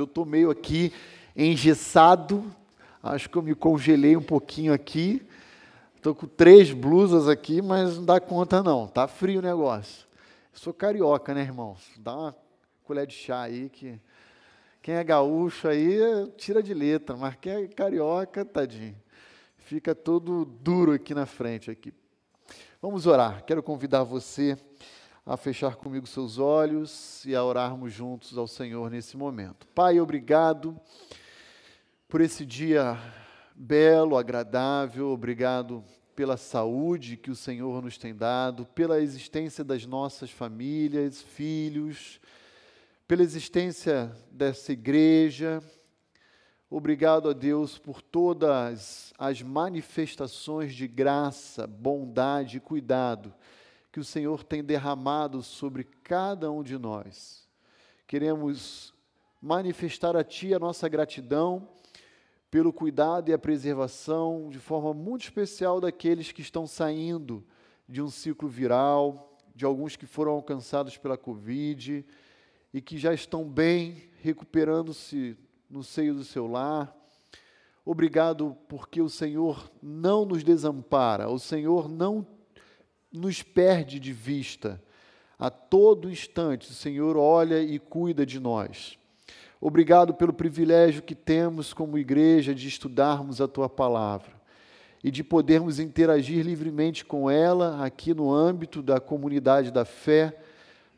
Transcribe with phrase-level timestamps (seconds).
[0.00, 0.92] Eu estou meio aqui
[1.36, 2.44] engessado,
[3.02, 5.26] acho que eu me congelei um pouquinho aqui.
[5.96, 10.06] Estou com três blusas aqui, mas não dá conta não, tá frio o negócio.
[10.52, 11.80] Eu sou carioca, né, irmãos?
[11.98, 12.36] Dá uma
[12.84, 14.00] colher de chá aí que
[14.80, 15.98] quem é gaúcho aí
[16.36, 18.96] tira de letra, mas quem é carioca, tadinho,
[19.58, 21.92] fica todo duro aqui na frente aqui.
[22.80, 23.44] Vamos orar.
[23.44, 24.56] Quero convidar você
[25.28, 29.68] a fechar comigo seus olhos e a orarmos juntos ao Senhor nesse momento.
[29.74, 30.74] Pai, obrigado
[32.08, 32.98] por esse dia
[33.54, 35.84] belo, agradável, obrigado
[36.16, 42.18] pela saúde que o Senhor nos tem dado, pela existência das nossas famílias, filhos,
[43.06, 45.62] pela existência dessa igreja.
[46.70, 53.34] Obrigado a Deus por todas as manifestações de graça, bondade e cuidado
[53.98, 57.48] que o Senhor tem derramado sobre cada um de nós.
[58.06, 58.94] Queremos
[59.42, 61.68] manifestar a Ti a nossa gratidão
[62.48, 67.44] pelo cuidado e a preservação de forma muito especial daqueles que estão saindo
[67.88, 72.06] de um ciclo viral, de alguns que foram alcançados pela Covid
[72.72, 75.36] e que já estão bem, recuperando-se
[75.68, 76.96] no seio do seu lar.
[77.84, 82.37] Obrigado porque o Senhor não nos desampara, o Senhor não
[83.12, 84.82] nos perde de vista.
[85.38, 88.98] A todo instante, o Senhor olha e cuida de nós.
[89.60, 94.38] Obrigado pelo privilégio que temos como igreja de estudarmos a tua palavra
[95.02, 100.36] e de podermos interagir livremente com ela aqui no âmbito da comunidade da fé,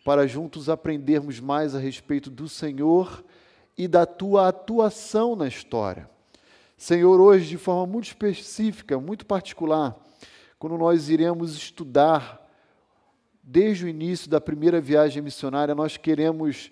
[0.04, 3.22] para juntos aprendermos mais a respeito do Senhor
[3.76, 6.08] e da tua atuação na história.
[6.76, 9.94] Senhor, hoje, de forma muito específica, muito particular,
[10.60, 12.46] quando nós iremos estudar
[13.42, 16.70] desde o início da primeira viagem missionária, nós queremos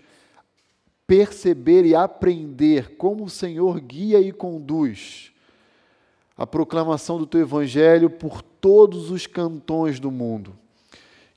[1.07, 5.33] perceber e aprender como o Senhor guia e conduz
[6.37, 10.55] a proclamação do teu evangelho por todos os cantões do mundo.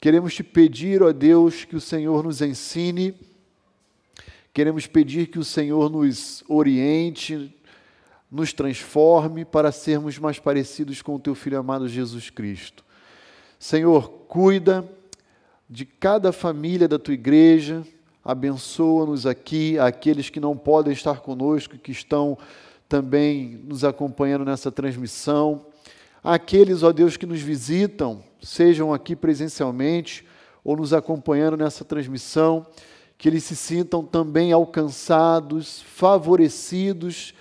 [0.01, 3.15] Queremos te pedir, ó Deus, que o Senhor nos ensine,
[4.53, 7.55] queremos pedir que o Senhor nos oriente,
[8.31, 12.85] nos transforme para sermos mais parecidos com o teu filho amado Jesus Cristo.
[13.59, 14.89] Senhor, cuida
[15.69, 17.83] de cada família da tua igreja,
[18.23, 22.37] abençoa-nos aqui, aqueles que não podem estar conosco, que estão
[22.87, 25.65] também nos acompanhando nessa transmissão,
[26.23, 30.25] aqueles, ó Deus, que nos visitam, sejam aqui presencialmente
[30.63, 32.65] ou nos acompanhando nessa transmissão,
[33.17, 37.33] que eles se sintam também alcançados, favorecidos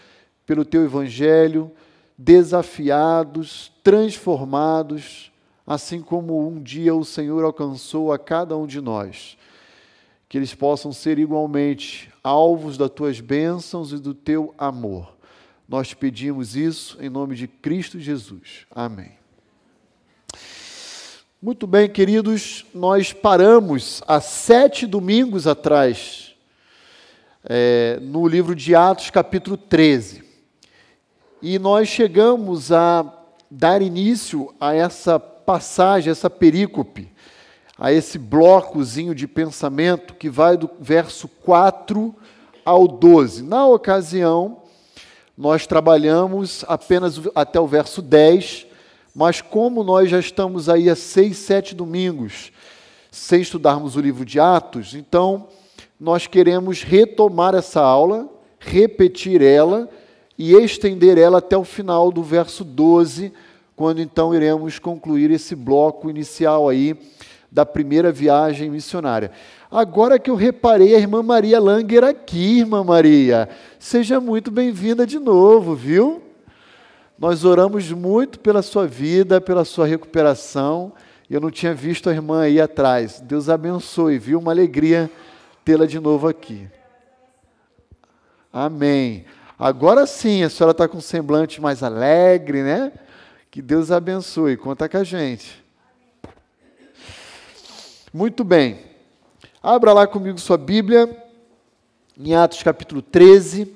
[0.50, 1.70] pelo teu evangelho,
[2.18, 5.30] desafiados, transformados,
[5.64, 9.38] assim como um dia o Senhor alcançou a cada um de nós.
[10.28, 15.16] Que eles possam ser igualmente alvos das tuas bênçãos e do teu amor.
[15.68, 18.66] Nós pedimos isso em nome de Cristo Jesus.
[18.72, 19.12] Amém.
[21.40, 26.34] Muito bem, queridos, nós paramos há sete domingos atrás,
[27.44, 30.29] é, no livro de Atos, capítulo 13
[31.42, 33.04] e nós chegamos a
[33.50, 37.10] dar início a essa passagem, essa perícope,
[37.78, 42.14] a esse blocozinho de pensamento que vai do verso 4
[42.64, 43.42] ao 12.
[43.42, 44.58] Na ocasião,
[45.36, 48.66] nós trabalhamos apenas até o verso 10,
[49.14, 52.52] mas como nós já estamos aí há seis, sete domingos
[53.10, 55.48] sem estudarmos o livro de Atos, então
[55.98, 58.28] nós queremos retomar essa aula,
[58.58, 59.88] repetir ela
[60.42, 63.30] e estender ela até o final do verso 12,
[63.76, 66.98] quando então iremos concluir esse bloco inicial aí
[67.52, 69.32] da primeira viagem missionária.
[69.70, 75.18] Agora que eu reparei a irmã Maria Langer aqui, irmã Maria, seja muito bem-vinda de
[75.18, 76.22] novo, viu?
[77.18, 80.90] Nós oramos muito pela sua vida, pela sua recuperação.
[81.28, 83.20] Eu não tinha visto a irmã aí atrás.
[83.20, 84.38] Deus abençoe, viu?
[84.38, 85.10] Uma alegria
[85.66, 86.66] tê-la de novo aqui.
[88.50, 89.26] Amém.
[89.62, 92.90] Agora sim, a senhora está com um semblante mais alegre, né?
[93.50, 94.56] Que Deus abençoe.
[94.56, 95.62] Conta com a gente.
[98.10, 98.78] Muito bem.
[99.62, 101.14] Abra lá comigo sua Bíblia,
[102.18, 103.70] em Atos capítulo 13.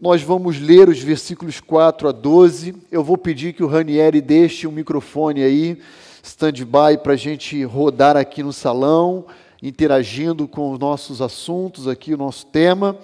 [0.00, 2.74] Nós vamos ler os versículos 4 a 12.
[2.90, 5.80] Eu vou pedir que o Ranieri deixe o um microfone aí,
[6.24, 9.26] stand-by, para a gente rodar aqui no salão,
[9.62, 12.98] interagindo com os nossos assuntos aqui, o nosso tema.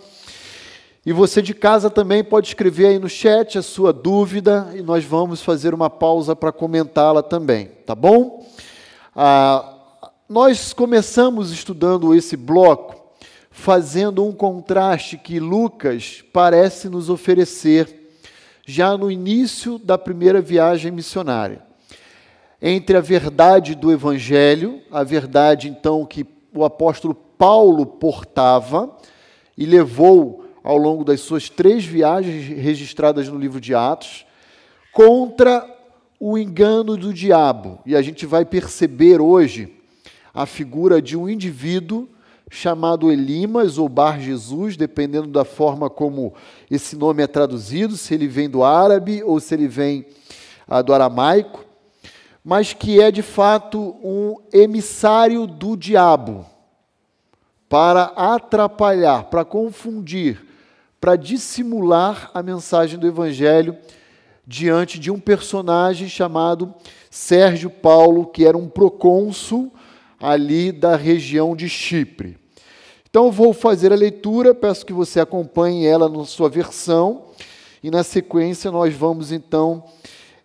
[1.08, 5.06] E você de casa também pode escrever aí no chat a sua dúvida e nós
[5.06, 8.46] vamos fazer uma pausa para comentá-la também, tá bom?
[9.16, 9.74] Ah,
[10.28, 12.94] nós começamos estudando esse bloco
[13.50, 18.12] fazendo um contraste que Lucas parece nos oferecer
[18.66, 21.62] já no início da primeira viagem missionária.
[22.60, 28.94] Entre a verdade do Evangelho, a verdade então que o apóstolo Paulo portava
[29.56, 34.26] e levou ao longo das suas três viagens registradas no livro de Atos,
[34.92, 35.66] contra
[36.20, 37.78] o engano do diabo.
[37.86, 39.74] E a gente vai perceber hoje
[40.34, 42.06] a figura de um indivíduo
[42.50, 46.34] chamado Elimas ou Bar Jesus, dependendo da forma como
[46.70, 50.04] esse nome é traduzido, se ele vem do árabe ou se ele vem
[50.68, 51.64] ah, do aramaico,
[52.44, 56.44] mas que é de fato um emissário do diabo
[57.70, 60.46] para atrapalhar, para confundir,
[61.00, 63.76] para dissimular a mensagem do evangelho
[64.46, 66.74] diante de um personagem chamado
[67.10, 69.72] Sérgio Paulo, que era um procônsul
[70.20, 72.36] ali da região de Chipre.
[73.08, 77.24] Então vou fazer a leitura, peço que você acompanhe ela na sua versão,
[77.82, 79.84] e na sequência nós vamos então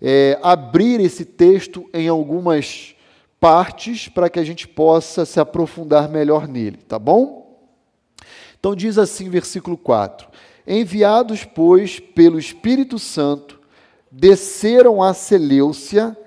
[0.02, 2.96] é, abrir esse texto em algumas
[3.40, 7.43] partes para que a gente possa se aprofundar melhor nele, tá bom?
[8.64, 10.26] Então diz assim, versículo 4:
[10.66, 13.60] Enviados, pois, pelo Espírito Santo,
[14.10, 16.18] desceram a Seleucia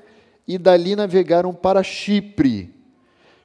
[0.46, 2.74] e dali navegaram para Chipre.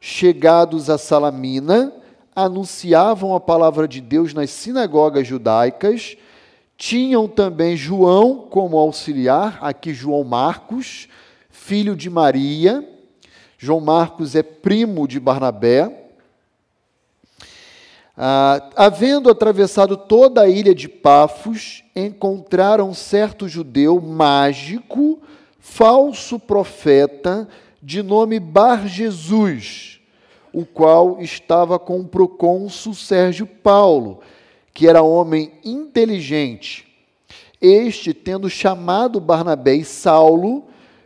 [0.02, 1.94] Chegados a Salamina,
[2.36, 6.18] anunciavam a palavra de Deus nas sinagogas judaicas.
[6.76, 11.08] Tinham também João como auxiliar, aqui João Marcos,
[11.50, 12.86] filho de Maria
[13.64, 16.01] João Marcos é primo de Barnabé.
[18.18, 25.20] Ah, havendo atravessado toda a ilha de Pafos, encontraram certo judeu mágico,
[25.60, 27.48] falso profeta,
[27.82, 30.00] de nome Bar Jesus,
[30.54, 34.20] o qual estava com o procônsul Sérgio Paulo,
[34.74, 36.88] que era homem inteligente.
[37.62, 40.66] Este, tendo chamado Barnabé e Saulo,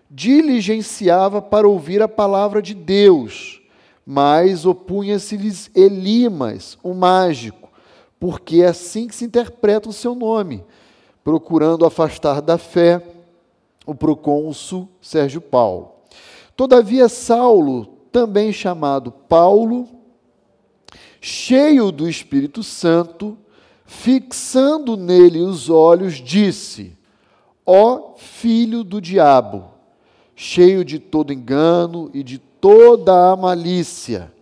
[0.10, 3.62] diligenciava para ouvir a palavra de Deus,
[4.06, 7.72] mas opunha-se-lhes Elimas, o mágico,
[8.19, 10.63] porque é assim que se interpreta o seu nome,
[11.24, 13.02] procurando afastar da fé
[13.86, 15.92] o procônsul Sérgio Paulo.
[16.56, 19.88] Todavia, Saulo, também chamado Paulo,
[21.19, 23.38] cheio do Espírito Santo,
[23.86, 26.98] fixando nele os olhos, disse:
[27.66, 29.66] Ó filho do diabo,
[30.36, 34.34] cheio de todo engano e de toda a malícia,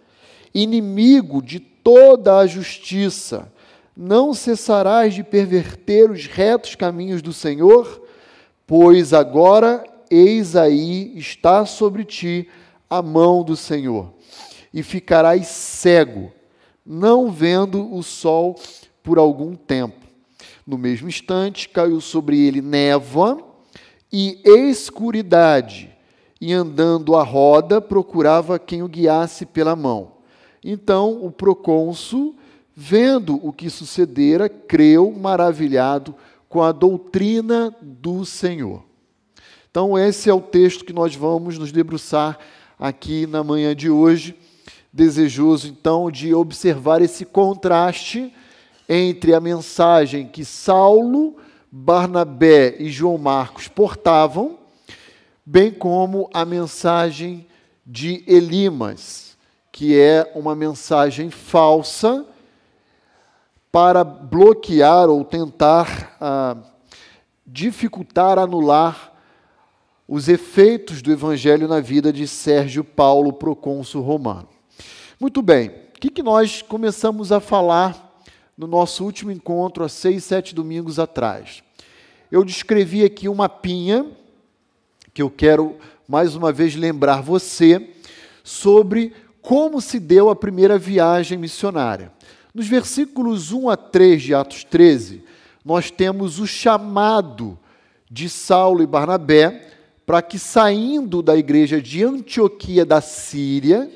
[0.55, 3.51] inimigo de toda a justiça,
[3.97, 8.01] não cessarás de perverter os retos caminhos do Senhor?
[8.65, 12.47] Pois agora, eis aí, está sobre ti
[12.89, 14.13] a mão do Senhor,
[14.73, 16.31] e ficarás cego,
[16.85, 18.55] não vendo o sol
[19.03, 19.99] por algum tempo.
[20.65, 23.45] No mesmo instante, caiu sobre ele névoa,
[24.09, 25.92] e escuridade,
[26.45, 30.11] e andando à roda procurava quem o guiasse pela mão.
[30.61, 32.35] Então o procônsul,
[32.75, 36.13] vendo o que sucedera, creu maravilhado
[36.49, 38.83] com a doutrina do Senhor.
[39.71, 42.37] Então, esse é o texto que nós vamos nos debruçar
[42.77, 44.35] aqui na manhã de hoje.
[44.91, 48.33] Desejoso, então, de observar esse contraste
[48.89, 51.37] entre a mensagem que Saulo
[51.71, 54.59] Barnabé e João Marcos portavam,
[55.45, 57.45] bem como a mensagem
[57.85, 59.37] de Elimas,
[59.71, 62.25] que é uma mensagem falsa
[63.71, 66.57] para bloquear ou tentar ah,
[67.45, 69.11] dificultar, anular
[70.07, 74.47] os efeitos do evangelho na vida de Sérgio Paulo, procônsul romano.
[75.19, 78.13] Muito bem, o que, que nós começamos a falar
[78.57, 81.63] no nosso último encontro, há seis, sete domingos atrás.
[82.31, 84.05] Eu descrevi aqui uma pinha,
[85.13, 85.77] que eu quero
[86.07, 87.89] mais uma vez lembrar você,
[88.43, 92.11] sobre como se deu a primeira viagem missionária.
[92.53, 95.23] Nos versículos 1 a 3 de Atos 13,
[95.63, 97.57] nós temos o chamado
[98.09, 99.69] de Saulo e Barnabé
[100.05, 103.89] para que, saindo da igreja de Antioquia da Síria,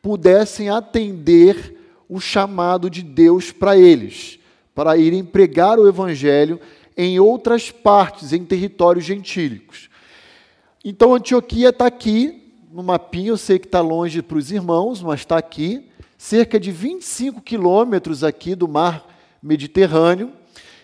[0.00, 1.76] pudessem atender
[2.08, 4.38] o chamado de Deus para eles,
[4.74, 6.60] para irem pregar o evangelho
[6.96, 9.90] em outras partes, em territórios gentílicos.
[10.84, 15.20] Então Antioquia está aqui, no mapinha, eu sei que está longe para os irmãos, mas
[15.20, 19.06] está aqui, cerca de 25 quilômetros aqui do mar
[19.42, 20.32] Mediterrâneo,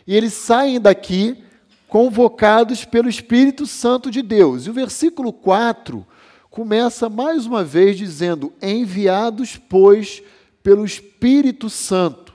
[0.06, 1.42] e eles saem daqui
[1.88, 4.66] convocados pelo Espírito Santo de Deus.
[4.66, 6.04] E o versículo 4
[6.50, 10.22] começa mais uma vez dizendo: Enviados, pois,
[10.62, 12.34] pelo Espírito Santo.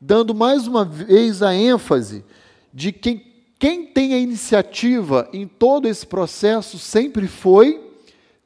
[0.00, 2.24] dando mais uma vez a ênfase
[2.72, 3.27] de que
[3.58, 7.92] quem tem a iniciativa em todo esse processo sempre foi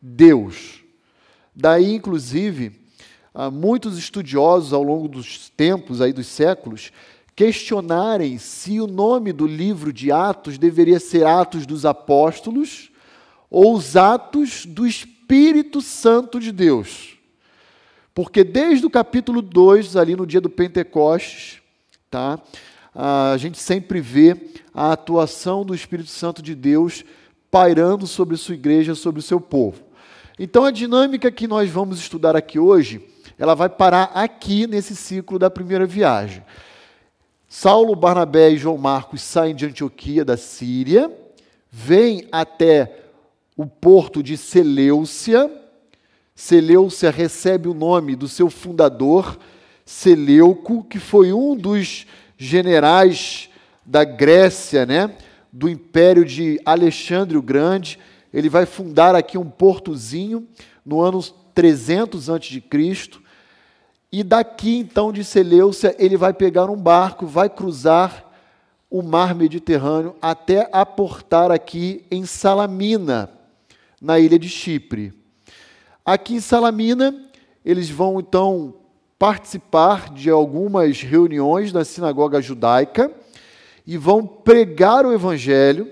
[0.01, 0.83] Deus.
[1.55, 2.73] Daí, inclusive,
[3.53, 6.91] muitos estudiosos ao longo dos tempos, aí dos séculos,
[7.37, 12.91] questionarem se o nome do livro de Atos deveria ser Atos dos Apóstolos
[13.51, 17.19] ou os Atos do Espírito Santo de Deus.
[18.15, 21.63] Porque desde o capítulo 2, ali no dia do Pentecostes,
[22.11, 22.39] tá,
[22.95, 24.37] a gente sempre vê
[24.75, 27.05] a atuação do Espírito Santo de Deus
[27.51, 29.83] pairando sobre sua igreja, sobre o seu povo.
[30.39, 33.07] Então a dinâmica que nós vamos estudar aqui hoje,
[33.39, 36.43] ela vai parar aqui nesse ciclo da primeira viagem.
[37.49, 41.13] Saulo, Barnabé e João Marcos saem de Antioquia da Síria,
[41.71, 42.99] vêm até
[43.57, 45.51] o porto de Seleucia.
[46.35, 49.39] Seleucia recebe o nome do seu fundador,
[49.85, 52.07] Seleuco, que foi um dos
[52.43, 53.49] generais
[53.85, 55.15] da Grécia, né,
[55.53, 57.99] do império de Alexandre o Grande.
[58.33, 60.47] Ele vai fundar aqui um portozinho
[60.85, 61.23] no ano
[61.55, 62.63] 300 a.C.
[64.11, 68.31] E daqui então de Seleucia, ele vai pegar um barco, vai cruzar
[68.91, 73.31] o mar Mediterrâneo até aportar aqui em Salamina,
[74.01, 75.15] na ilha de Chipre.
[76.05, 77.15] Aqui em Salamina,
[77.65, 78.75] eles vão então
[79.23, 83.09] participar de algumas reuniões na sinagoga judaica
[83.87, 85.89] e vão pregar o evangelho.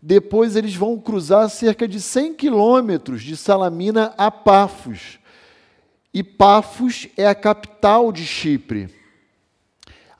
[0.00, 5.18] Depois eles vão cruzar cerca de 100 quilômetros de Salamina a Pafos
[6.14, 8.88] e Pafos é a capital de Chipre.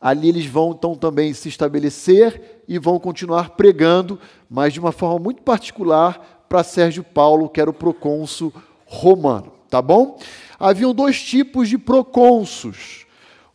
[0.01, 4.19] Ali eles vão então também se estabelecer e vão continuar pregando,
[4.51, 8.53] mas de uma forma muito particular para Sérgio Paulo, que era o procônsul
[8.85, 10.19] romano, tá bom?
[10.59, 13.07] Haviam dois tipos de procônsulos.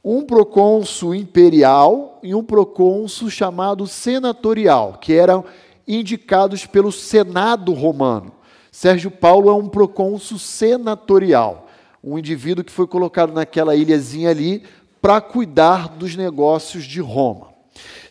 [0.03, 5.45] Um procônsul imperial e um procônsul chamado senatorial, que eram
[5.87, 8.33] indicados pelo Senado romano.
[8.71, 11.63] Sérgio Paulo é um procônsul senatorial
[12.03, 14.63] um indivíduo que foi colocado naquela ilhazinha ali
[15.01, 17.53] para cuidar dos negócios de Roma.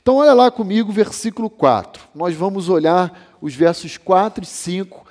[0.01, 2.03] Então, olha lá comigo, versículo 4.
[2.15, 5.05] Nós vamos olhar os versos 4 e 5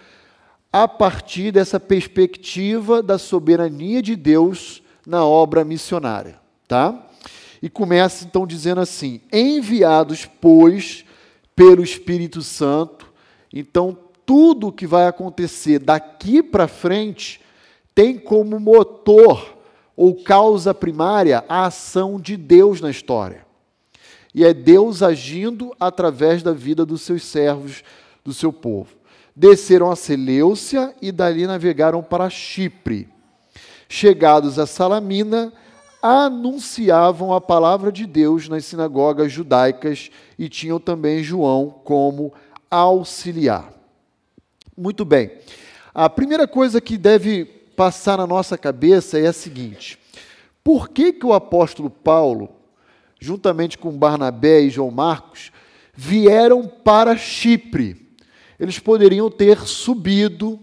[0.72, 7.08] a partir dessa perspectiva da soberania de Deus na obra missionária, tá?
[7.62, 11.04] E começa então dizendo assim: enviados, pois,
[11.56, 13.12] pelo Espírito Santo,
[13.54, 17.42] então tudo o que vai acontecer daqui para frente
[17.94, 19.58] tem como motor
[19.96, 23.46] ou causa primária a ação de Deus na história.
[24.34, 27.84] E é Deus agindo através da vida dos seus servos,
[28.24, 29.01] do seu povo.
[29.36, 33.08] Desceram a Seleucia e dali navegaram para Chipre.
[33.88, 35.54] Chegados a Salamina,
[36.02, 42.34] anunciavam a palavra de Deus nas sinagogas judaicas e tinham também João como
[42.70, 43.72] auxiliar.
[44.76, 45.32] Muito bem.
[45.94, 47.46] A primeira coisa que deve
[47.76, 50.00] passar na nossa cabeça é a seguinte:
[50.64, 52.50] por que, que o apóstolo Paulo,
[53.20, 55.52] juntamente com Barnabé e João Marcos,
[55.94, 58.01] vieram para Chipre?
[58.62, 60.60] Eles poderiam ter subido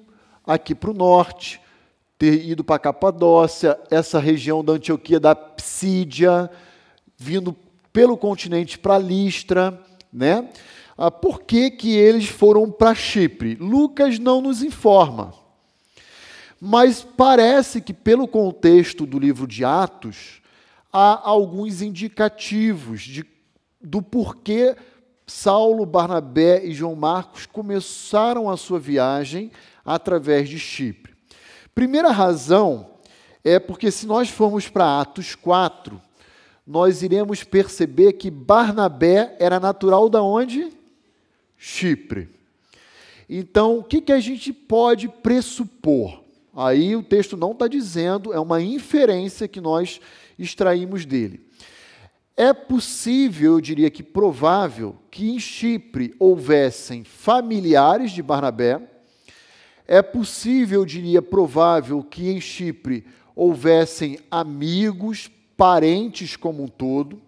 [0.47, 1.61] aqui para o norte,
[2.17, 6.49] ter ido para Capadócia, essa região da Antioquia da Psídia,
[7.17, 7.57] vindo
[7.93, 10.49] pelo continente para Listra, né?
[10.97, 13.57] Ah, por que, que eles foram para Chipre?
[13.57, 15.35] Lucas não nos informa.
[16.61, 20.41] Mas parece que, pelo contexto do livro de Atos,
[20.93, 23.27] há alguns indicativos de,
[23.81, 24.77] do porquê
[25.29, 29.53] Saulo, Barnabé e João Marcos começaram a sua viagem
[29.85, 31.15] através de Chipre.
[31.75, 32.91] Primeira razão
[33.45, 36.01] é porque, se nós formos para Atos 4,
[36.67, 40.73] nós iremos perceber que Barnabé era natural da onde?
[41.57, 42.29] Chipre.
[43.29, 46.23] Então, o que, que a gente pode pressupor?
[46.57, 50.01] Aí o texto não está dizendo, é uma inferência que nós
[50.39, 51.47] extraímos dele.
[52.41, 58.81] É possível, eu diria que provável, que em Chipre houvessem familiares de Barnabé.
[59.89, 63.05] É possível, eu diria provável, que em Chipre
[63.35, 67.21] houvessem amigos, parentes como um todo.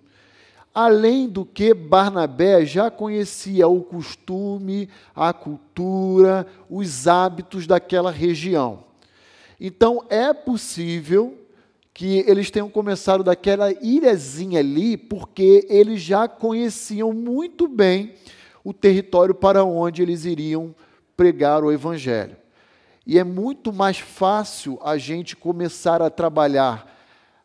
[0.73, 8.85] Além do que Barnabé já conhecia o costume, a cultura, os hábitos daquela região.
[9.61, 11.37] Então é possível
[11.93, 18.15] que eles tenham começado daquela ilhazinha ali, porque eles já conheciam muito bem
[18.65, 20.75] o território para onde eles iriam
[21.17, 22.37] pregar o evangelho.
[23.07, 26.99] E é muito mais fácil a gente começar a trabalhar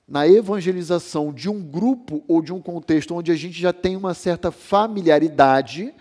[0.07, 4.13] na evangelização de um grupo ou de um contexto onde a gente já tem uma
[4.13, 5.93] certa familiaridade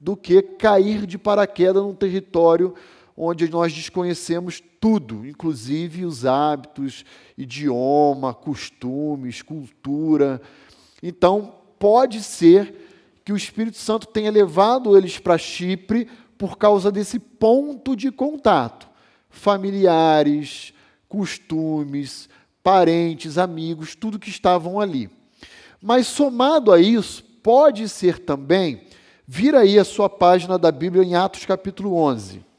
[0.00, 2.74] do que cair de paraquedas num território
[3.24, 7.04] onde nós desconhecemos tudo, inclusive os hábitos,
[7.38, 10.42] idioma, costumes, cultura.
[11.00, 17.20] Então, pode ser que o Espírito Santo tenha levado eles para Chipre por causa desse
[17.20, 18.88] ponto de contato.
[19.30, 20.74] Familiares,
[21.08, 22.28] costumes,
[22.60, 25.08] parentes, amigos, tudo que estavam ali.
[25.80, 28.82] Mas somado a isso, pode ser também,
[29.26, 32.51] vira aí a sua página da Bíblia em Atos capítulo 11.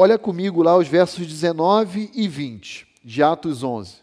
[0.00, 3.96] Olha comigo lá os versos 19 e 20 de Atos 11.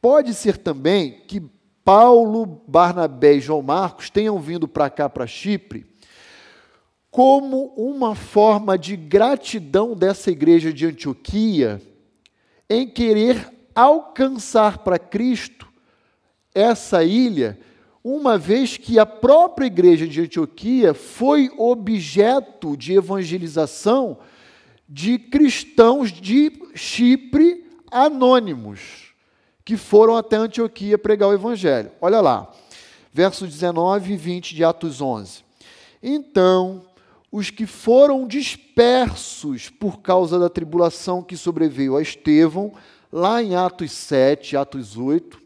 [0.00, 1.42] Pode ser também que
[1.84, 5.84] Paulo, Barnabé e João Marcos tenham vindo para cá, para Chipre,
[7.10, 11.82] como uma forma de gratidão dessa igreja de Antioquia
[12.70, 15.66] em querer alcançar para Cristo
[16.54, 17.58] essa ilha,
[18.04, 24.18] uma vez que a própria igreja de Antioquia foi objeto de evangelização
[24.88, 29.14] de cristãos de Chipre anônimos,
[29.64, 31.90] que foram até Antioquia pregar o evangelho.
[32.00, 32.52] Olha lá,
[33.12, 35.44] versos 19 e 20 de Atos 11.
[36.02, 36.84] Então,
[37.32, 42.72] os que foram dispersos por causa da tribulação que sobreveio a Estevão,
[43.12, 45.40] lá em Atos 7, Atos 8,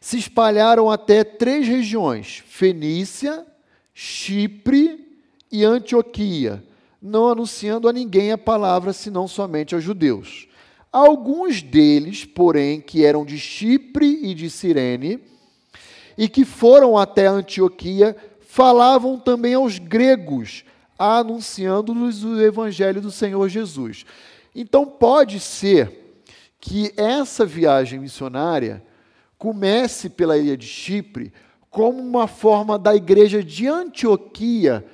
[0.00, 3.46] se espalharam até três regiões: Fenícia,
[3.92, 5.18] Chipre
[5.50, 6.64] e Antioquia,
[7.04, 10.48] não anunciando a ninguém a palavra senão somente aos judeus.
[10.90, 15.20] Alguns deles, porém, que eram de Chipre e de Cirene,
[16.16, 20.64] e que foram até Antioquia, falavam também aos gregos,
[20.98, 24.06] anunciando-lhes o evangelho do Senhor Jesus.
[24.54, 26.22] Então pode ser
[26.58, 28.82] que essa viagem missionária
[29.36, 31.34] comece pela ilha de Chipre
[31.68, 34.86] como uma forma da igreja de Antioquia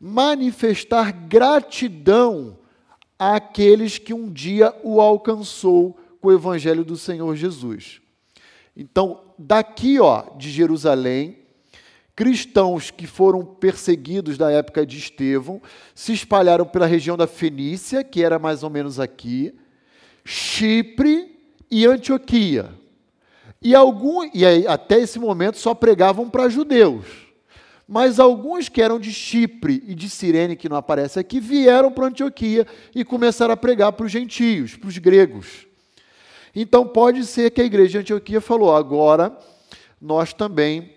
[0.00, 2.58] manifestar gratidão
[3.18, 8.00] àqueles que um dia o alcançou com o evangelho do Senhor Jesus.
[8.76, 11.38] Então, daqui, ó, de Jerusalém,
[12.14, 15.60] cristãos que foram perseguidos da época de Estevão
[15.94, 19.54] se espalharam pela região da Fenícia, que era mais ou menos aqui,
[20.24, 21.38] Chipre
[21.70, 22.70] e Antioquia.
[23.60, 27.27] E, algum, e até esse momento só pregavam para judeus.
[27.90, 32.08] Mas alguns que eram de Chipre e de Cirene, que não aparece aqui, vieram para
[32.08, 35.66] Antioquia e começaram a pregar para os gentios, para os gregos.
[36.54, 39.34] Então pode ser que a igreja de Antioquia falou: agora
[39.98, 40.92] nós também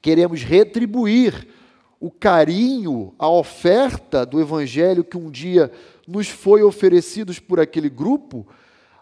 [0.00, 1.48] queremos retribuir
[2.00, 5.70] o carinho, a oferta do evangelho que um dia
[6.08, 8.46] nos foi oferecidos por aquele grupo,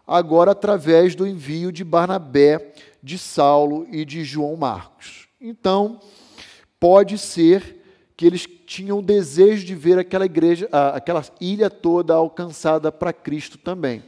[0.04, 5.28] agora através do envio de Barnabé, de Saulo e de João Marcos.
[5.40, 6.00] Então,
[6.78, 7.82] pode ser
[8.16, 14.02] que eles tinham desejo de ver aquela igreja, aquela ilha toda alcançada para Cristo também.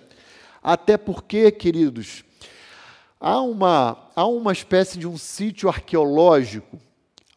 [0.62, 2.24] Até porque, queridos,
[3.20, 6.78] há uma, há uma espécie de um sítio arqueológico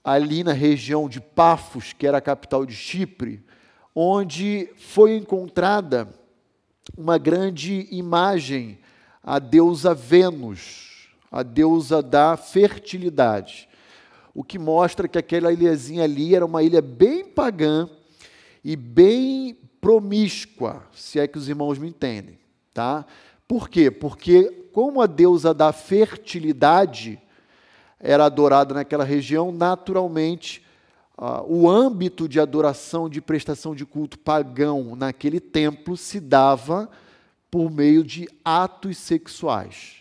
[0.03, 3.43] ali na região de Pafos, que era a capital de Chipre,
[3.93, 6.07] onde foi encontrada
[6.97, 8.79] uma grande imagem,
[9.23, 13.68] a deusa Vênus, a deusa da fertilidade.
[14.33, 17.89] O que mostra que aquela ilhazinha ali era uma ilha bem pagã
[18.63, 22.37] e bem promíscua, se é que os irmãos me entendem,
[22.73, 23.05] tá?
[23.47, 23.89] Por quê?
[23.89, 27.19] Porque como a deusa da fertilidade,
[27.99, 30.65] era adorada naquela região, naturalmente,
[31.17, 36.89] uh, o âmbito de adoração, de prestação de culto pagão naquele templo se dava
[37.51, 39.97] por meio de atos sexuais.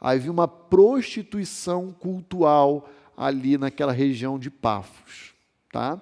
[0.00, 5.32] Havia uma prostituição cultural ali naquela região de Pafos.
[5.72, 6.00] Tá?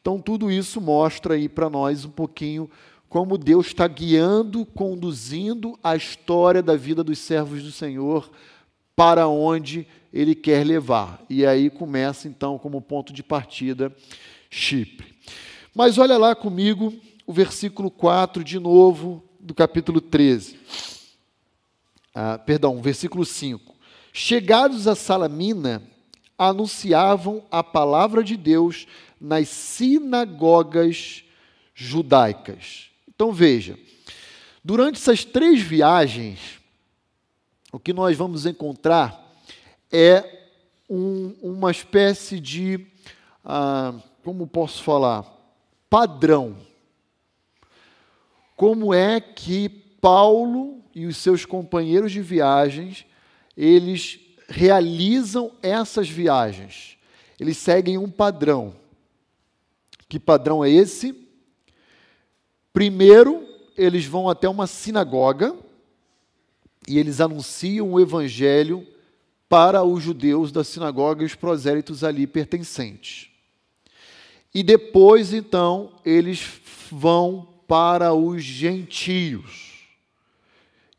[0.00, 2.70] Então, tudo isso mostra aí para nós um pouquinho
[3.08, 8.30] como Deus está guiando, conduzindo a história da vida dos servos do Senhor
[8.94, 11.20] para onde ele quer levar.
[11.28, 13.94] E aí começa então como ponto de partida
[14.48, 15.14] Chipre.
[15.74, 16.94] Mas olha lá comigo
[17.26, 20.58] o versículo 4 de novo do capítulo 13.
[22.14, 23.74] Ah, perdão, versículo 5.
[24.12, 25.82] Chegados a Salamina,
[26.40, 28.86] anunciavam a palavra de Deus
[29.20, 31.22] nas sinagogas
[31.74, 32.90] judaicas.
[33.06, 33.78] Então veja,
[34.64, 36.58] durante essas três viagens,
[37.70, 39.22] o que nós vamos encontrar
[39.92, 40.48] é
[40.88, 42.86] um, uma espécie de,
[43.44, 43.92] ah,
[44.24, 45.26] como posso falar,
[45.90, 46.56] padrão.
[48.56, 53.04] Como é que Paulo e os seus companheiros de viagens,
[53.54, 54.18] eles
[54.50, 56.98] realizam essas viagens.
[57.38, 58.74] Eles seguem um padrão.
[60.08, 61.14] Que padrão é esse?
[62.72, 65.56] Primeiro, eles vão até uma sinagoga
[66.86, 68.86] e eles anunciam o evangelho
[69.48, 73.30] para os judeus da sinagoga e os prosélitos ali pertencentes.
[74.52, 76.60] E depois, então, eles
[76.90, 79.86] vão para os gentios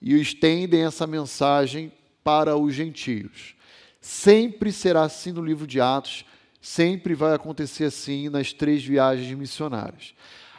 [0.02, 1.92] e estendem essa mensagem
[2.24, 3.56] para os gentios.
[4.00, 6.26] Sempre será assim no livro de Atos,
[6.62, 10.14] sempre vai acontecer assim nas três viagens missionárias.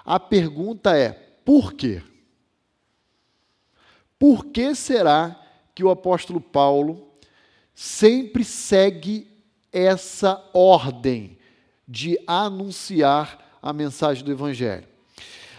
[0.05, 1.11] A pergunta é:
[1.45, 2.03] por quê?
[4.19, 5.37] Por que será
[5.75, 7.11] que o apóstolo Paulo
[7.75, 9.29] sempre segue
[9.73, 11.39] essa ordem
[11.89, 14.87] de anunciar a mensagem do Evangelho?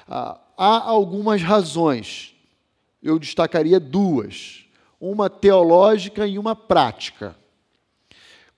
[0.08, 2.36] Ah, há algumas razões,
[3.02, 4.62] eu destacaria duas,
[5.12, 7.36] uma teológica e uma prática.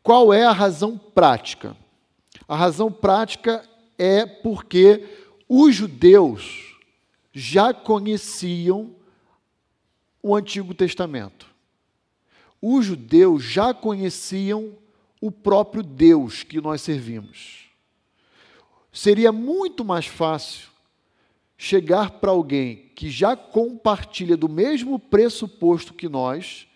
[0.04, 1.76] Qual é a razão prática?
[2.48, 5.04] A razão prática é porque
[5.50, 6.78] os judeus
[7.34, 8.96] já conheciam
[10.22, 11.48] o Antigo Testamento.
[12.62, 14.78] Os judeus já conheciam
[15.20, 17.70] o próprio Deus que nós servimos.
[18.94, 20.70] Seria muito mais fácil
[21.58, 26.68] chegar para alguém que já compartilha do mesmo pressuposto que nós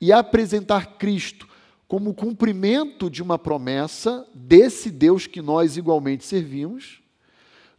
[0.00, 1.48] e apresentar Cristo
[1.86, 7.00] como cumprimento de uma promessa desse Deus que nós igualmente servimos,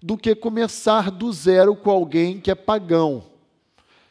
[0.04, 3.24] do que começar do zero com alguém que é pagão.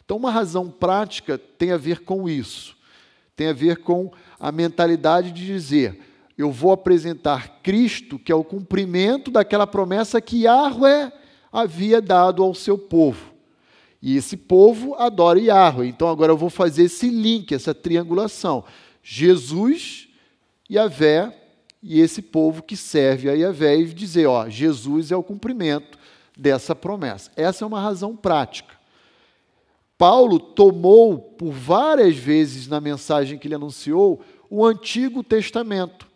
[0.02, 2.76] Então, uma razão prática tem a ver com isso,
[3.36, 6.00] tem a ver com a mentalidade de dizer:
[6.38, 11.12] eu vou apresentar Cristo, que é o cumprimento daquela promessa que Yahweh
[11.52, 13.32] havia dado ao seu povo.
[14.02, 15.88] E esse povo adora Yahweh.
[15.88, 18.64] Então, agora eu vou fazer esse link, essa triangulação.
[19.02, 20.08] Jesus,
[20.70, 21.36] Yahvé
[21.82, 25.98] e esse povo que serve a Yahvé e dizer, ó, Jesus é o cumprimento
[26.36, 27.30] dessa promessa.
[27.36, 28.78] Essa é uma razão prática.
[29.98, 36.08] Paulo tomou por várias vezes na mensagem que ele anunciou o Antigo Testamento,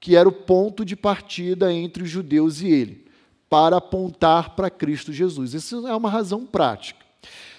[0.00, 3.05] que era o ponto de partida entre os judeus e ele,
[3.48, 5.54] para apontar para Cristo Jesus.
[5.54, 7.04] Isso é uma razão prática.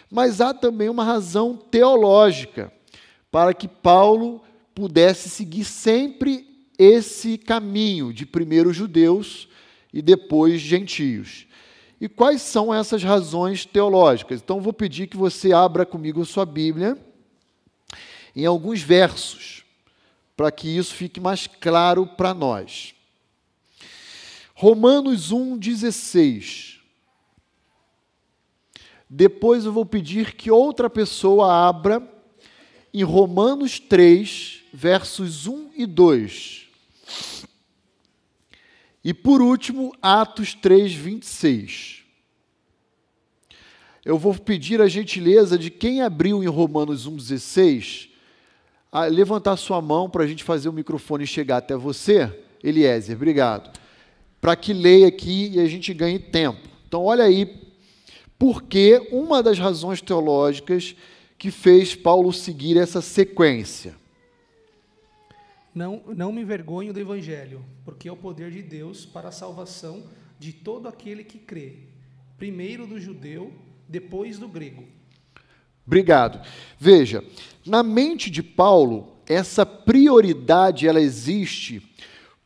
[0.10, 2.72] Mas há também uma razão teológica,
[3.32, 4.42] para que Paulo
[4.74, 6.48] pudesse seguir sempre
[6.78, 9.48] esse caminho de primeiro judeus
[9.92, 11.48] e depois gentios.
[12.00, 14.40] E quais são essas razões teológicas?
[14.40, 16.98] Então, vou pedir que você abra comigo a sua Bíblia
[18.36, 19.66] em alguns versos,
[20.36, 22.94] para que isso fique mais claro para nós.
[24.60, 26.80] Romanos 1,16.
[29.08, 32.02] Depois eu vou pedir que outra pessoa abra
[32.92, 36.66] em Romanos 3, versos 1 e 2.
[39.04, 42.04] E por último, Atos 3, 26.
[44.04, 48.10] Eu vou pedir a gentileza de quem abriu em Romanos 1,16
[48.92, 52.44] a levantar sua mão para a gente fazer o microfone chegar até você.
[52.64, 53.86] Eliezer, obrigado.
[54.40, 56.68] Para que leia aqui e a gente ganhe tempo.
[56.88, 57.68] Então, olha aí,
[58.38, 60.96] porque uma das razões teológicas
[61.38, 63.96] que fez Paulo seguir essa sequência.
[65.74, 70.04] Não, não me envergonho do Evangelho, porque é o poder de Deus para a salvação
[70.40, 71.74] de todo aquele que crê,
[72.38, 73.54] primeiro do judeu,
[73.88, 74.84] depois do grego.
[75.86, 76.46] Obrigado.
[76.80, 77.24] Veja,
[77.66, 81.82] na mente de Paulo, essa prioridade ela existe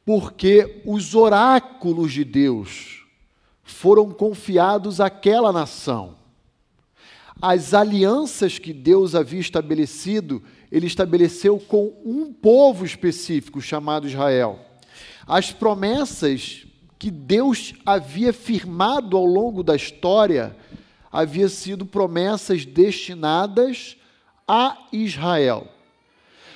[0.06, 3.06] porque os oráculos de Deus
[3.64, 6.16] foram confiados àquela nação.
[7.42, 14.60] As alianças que Deus havia estabelecido ele estabeleceu com um povo específico chamado Israel.
[15.28, 16.66] As promessas
[16.98, 20.56] que Deus havia firmado ao longo da história
[21.12, 23.98] havia sido promessas destinadas
[24.48, 25.68] a Israel.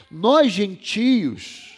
[0.10, 1.75] Nós gentios,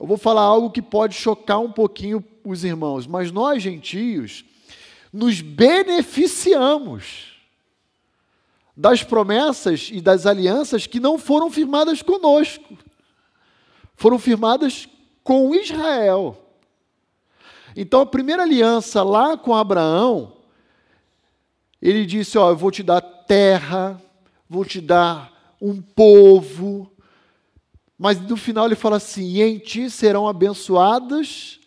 [0.00, 4.42] eu vou falar algo que pode chocar um pouquinho os irmãos, mas nós gentios
[5.12, 7.38] nos beneficiamos
[8.74, 12.78] das promessas e das alianças que não foram firmadas conosco,
[13.94, 14.88] foram firmadas
[15.22, 16.46] com Israel.
[17.76, 20.32] Então, a primeira aliança lá com Abraão,
[21.80, 24.00] ele disse: Ó, eu vou te dar terra,
[24.48, 26.90] vou te dar um povo.
[28.02, 31.60] Mas no final ele fala assim: e em ti serão abençoadas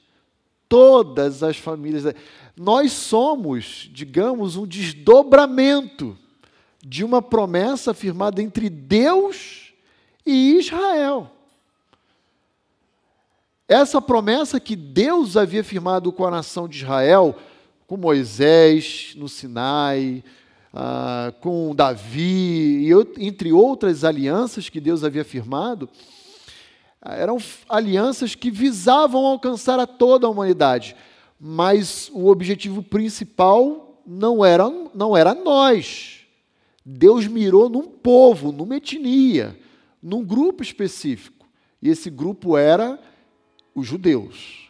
[0.68, 2.12] todas as famílias.
[2.58, 6.18] Nós somos, digamos, um desdobramento
[6.84, 9.74] de uma promessa firmada entre Deus
[10.26, 11.30] e Israel.
[13.68, 17.38] Essa promessa que Deus havia firmado com a nação de Israel,
[17.86, 20.24] com Moisés no Sinai,
[20.74, 25.88] ah, com Davi, e entre outras alianças que Deus havia firmado,
[27.06, 27.38] eram
[27.68, 30.96] alianças que visavam alcançar a toda a humanidade,
[31.40, 36.22] mas o objetivo principal não era, não era nós.
[36.86, 39.58] Deus mirou num povo, numa etnia,
[40.02, 41.46] num grupo específico.
[41.82, 43.00] E esse grupo era
[43.76, 44.70] os judeus.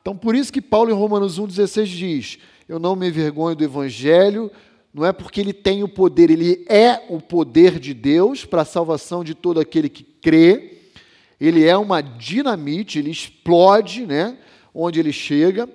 [0.00, 4.50] Então, por isso que Paulo, em Romanos 1,16 diz: Eu não me envergonho do evangelho,
[4.92, 8.66] não é porque ele tem o poder, ele é o poder de Deus para a
[8.66, 10.75] salvação de todo aquele que crê
[11.40, 14.38] ele é uma dinamite, ele explode, né,
[14.74, 15.68] onde ele chega.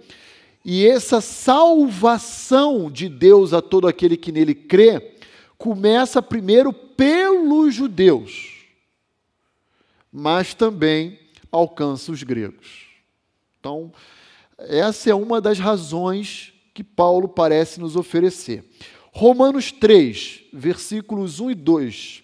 [0.63, 5.15] E essa salvação de Deus a todo aquele que nele crê
[5.57, 8.65] começa primeiro pelos judeus,
[10.11, 11.19] mas também
[11.51, 12.87] alcança os gregos.
[13.59, 13.91] Então,
[14.57, 18.63] essa é uma das razões que Paulo parece nos oferecer.
[19.11, 22.23] Romanos 3, versículos 1 e 2.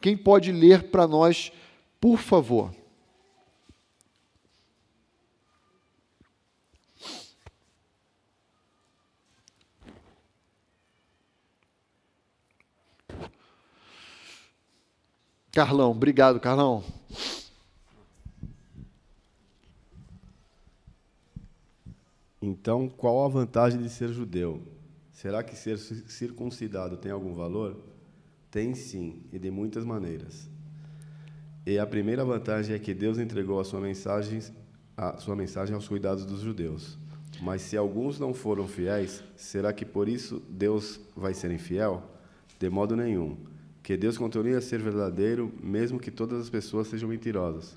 [0.00, 1.52] Quem pode ler para nós
[2.00, 2.74] por favor.
[15.52, 16.84] Carlão, obrigado, Carlão.
[22.40, 24.62] Então, qual a vantagem de ser judeu?
[25.10, 27.76] Será que ser circuncidado tem algum valor?
[28.52, 30.48] Tem sim, e de muitas maneiras.
[31.68, 34.40] E a primeira vantagem é que Deus entregou a sua mensagem,
[34.96, 36.96] a sua mensagem aos cuidados dos judeus.
[37.42, 42.02] Mas se alguns não foram fiéis, será que por isso Deus vai ser infiel?
[42.58, 43.36] De modo nenhum.
[43.82, 47.76] Que Deus continue a ser verdadeiro, mesmo que todas as pessoas sejam mentirosas,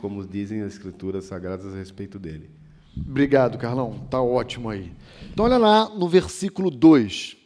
[0.00, 2.50] como dizem as escrituras sagradas a respeito dele.
[2.94, 4.06] Obrigado, Carlão.
[4.10, 4.92] Tá ótimo aí.
[5.32, 7.38] Então olha lá no versículo 2.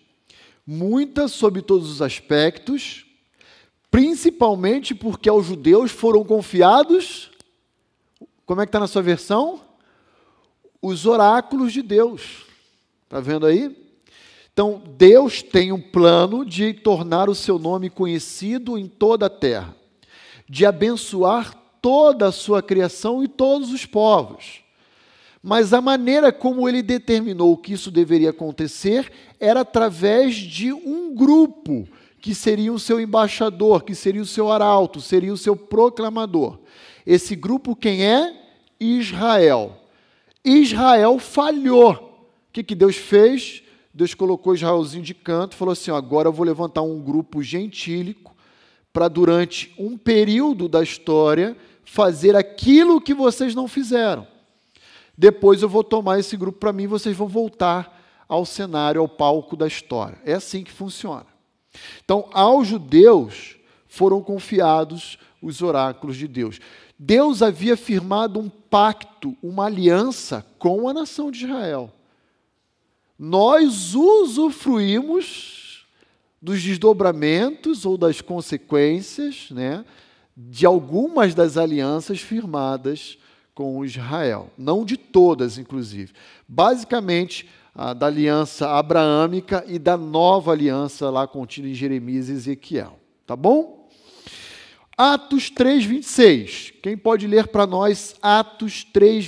[0.67, 3.04] Muitas sob todos os aspectos,
[3.95, 7.31] principalmente porque aos judeus foram confiados,
[8.45, 9.61] como é que está na sua versão?
[10.83, 12.45] Os oráculos de Deus.
[13.05, 13.73] Está vendo aí?
[14.53, 19.77] Então, Deus tem um plano de tornar o seu nome conhecido em toda a terra,
[20.49, 24.65] de abençoar toda a sua criação e todos os povos.
[25.41, 31.87] Mas a maneira como ele determinou que isso deveria acontecer era através de um grupo
[32.25, 36.59] que seria o seu embaixador, que seria o seu arauto, seria o seu proclamador.
[37.07, 38.35] Esse grupo quem é?
[38.81, 39.77] Israel.
[40.43, 41.93] Israel falhou.
[41.93, 43.63] O que, que Deus fez?
[43.93, 48.35] Deus colocou Israelzinho de canto falou assim: ó, agora eu vou levantar um grupo gentílico
[48.91, 54.27] para, durante um período da história, fazer aquilo que vocês não fizeram.
[55.15, 59.09] Depois eu vou tomar esse grupo para mim e vocês vão voltar ao cenário, ao
[59.11, 60.17] palco da história.
[60.25, 61.34] É assim que funciona.
[62.05, 63.57] Então, aos judeus
[63.87, 66.59] foram confiados os oráculos de Deus.
[66.99, 71.93] Deus havia firmado um pacto, uma aliança com a nação de Israel.
[73.19, 75.87] Nós usufruímos
[76.41, 79.85] dos desdobramentos ou das consequências né,
[80.37, 83.19] de algumas das alianças firmadas
[83.55, 84.51] com Israel.
[84.59, 86.13] Não de todas, inclusive.
[86.47, 87.49] Basicamente,
[87.97, 92.99] da aliança abraâmica e da nova aliança lá contida em Jeremias e Ezequiel.
[93.27, 93.89] Tá bom?
[94.97, 96.75] Atos 3, 26.
[96.83, 99.27] Quem pode ler para nós Atos 3,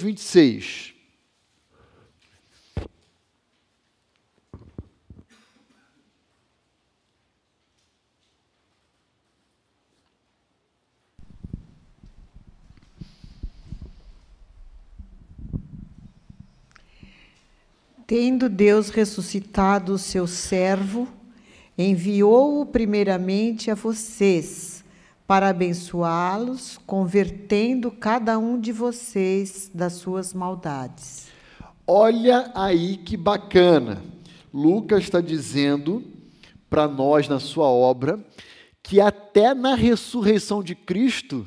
[18.06, 21.08] Tendo Deus ressuscitado o seu servo,
[21.76, 24.84] enviou-o primeiramente a vocês,
[25.26, 31.26] para abençoá-los, convertendo cada um de vocês das suas maldades.
[31.84, 34.00] Olha aí que bacana.
[34.54, 36.04] Lucas está dizendo
[36.70, 38.24] para nós na sua obra
[38.84, 41.44] que até na ressurreição de Cristo,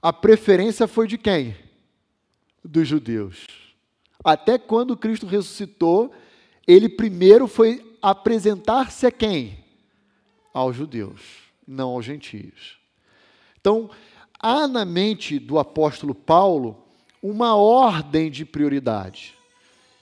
[0.00, 1.54] a preferência foi de quem?
[2.64, 3.67] Dos judeus.
[4.24, 6.12] Até quando Cristo ressuscitou,
[6.66, 9.58] ele primeiro foi apresentar-se a quem?
[10.52, 11.20] Aos judeus,
[11.66, 12.78] não aos gentios.
[13.60, 13.90] Então,
[14.38, 16.84] há na mente do apóstolo Paulo
[17.22, 19.34] uma ordem de prioridade.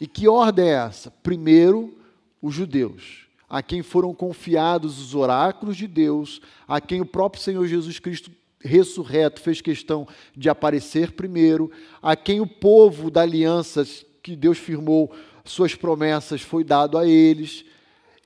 [0.00, 1.10] E que ordem é essa?
[1.22, 1.96] Primeiro,
[2.40, 3.26] os judeus.
[3.48, 8.30] a quem foram confiados os oráculos de Deus, a quem o próprio Senhor Jesus Cristo
[8.66, 11.70] ressurreto fez questão de aparecer primeiro,
[12.02, 13.86] a quem o povo da aliança
[14.22, 17.64] que Deus firmou suas promessas foi dado a eles,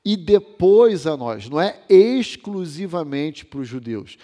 [0.04, 4.16] e depois a nós, não é exclusivamente para os judeus.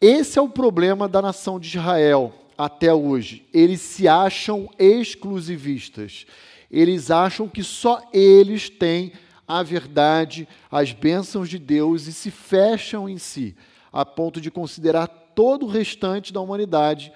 [0.00, 3.46] Esse é o problema da nação de Israel até hoje.
[3.52, 6.26] Eles se acham exclusivistas.
[6.70, 9.12] Eles acham que só eles têm
[9.46, 13.56] a verdade, as bênçãos de Deus e se fecham em si,
[13.92, 17.12] a ponto de considerar todo o restante da humanidade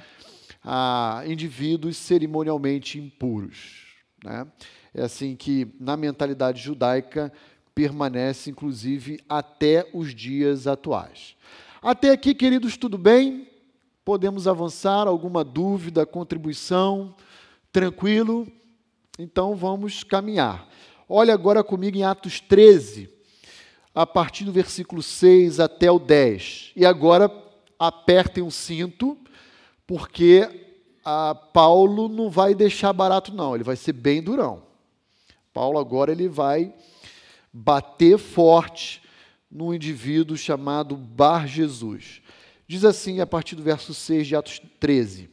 [0.65, 3.85] ah, indivíduos cerimonialmente impuros.
[4.25, 4.47] Né?
[4.95, 7.33] É assim que, na mentalidade judaica,
[7.75, 11.37] permanece, inclusive, até os dias atuais.
[11.83, 13.49] Até aqui, queridos, tudo bem?
[14.05, 15.07] Podemos avançar?
[15.07, 17.15] Alguma dúvida, contribuição?
[17.73, 18.47] Tranquilo?
[19.19, 20.69] Então vamos caminhar.
[21.09, 23.11] Olha agora comigo em Atos 13,
[23.95, 26.73] a partir do versículo 6 até o 10.
[26.75, 27.29] E agora
[27.89, 29.17] apertem o cinto,
[29.87, 30.49] porque
[31.05, 34.63] a Paulo não vai deixar barato, não, ele vai ser bem durão.
[35.53, 36.75] Paulo agora ele vai
[37.53, 39.03] bater forte
[39.51, 42.21] num indivíduo chamado Bar Jesus.
[42.67, 45.31] Diz assim a partir do verso 6 de Atos 13: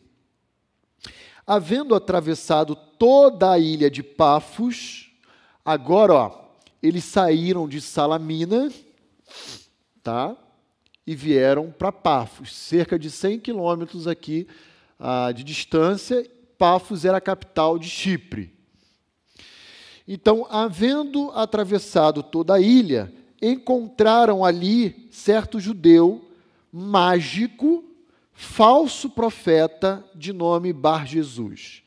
[1.47, 5.11] Havendo atravessado toda a ilha de Pafos,
[5.65, 6.41] agora, ó,
[6.83, 8.71] eles saíram de Salamina,
[10.03, 10.35] tá?
[11.11, 14.47] E vieram para Pafos, cerca de 100 quilômetros aqui
[14.97, 16.25] ah, de distância.
[16.57, 18.53] Pafos era a capital de Chipre.
[20.07, 26.31] Então, havendo atravessado toda a ilha, encontraram ali certo judeu
[26.71, 27.83] mágico,
[28.31, 31.83] falso profeta de nome Bar Jesus.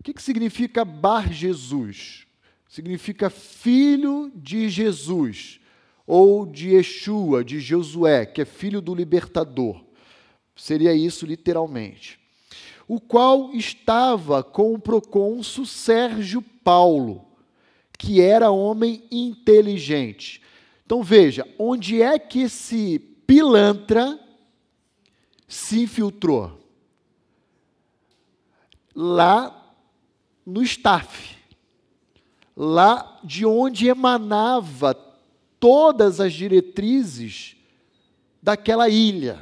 [0.00, 2.26] O que, que significa Bar Jesus?
[2.66, 5.60] Significa filho de Jesus,
[6.06, 9.82] ou de Yeshua, de Josué, que é filho do libertador.
[10.54, 12.20] Seria isso literalmente.
[12.86, 17.24] O qual estava com o procônsul Sérgio Paulo,
[17.98, 20.42] que era homem inteligente.
[20.84, 24.20] Então veja, onde é que esse pilantra
[25.48, 26.60] se infiltrou?
[28.94, 29.74] Lá
[30.44, 31.36] no staff.
[32.54, 34.94] Lá de onde emanava
[35.58, 37.56] todas as diretrizes
[38.42, 39.40] daquela ilha.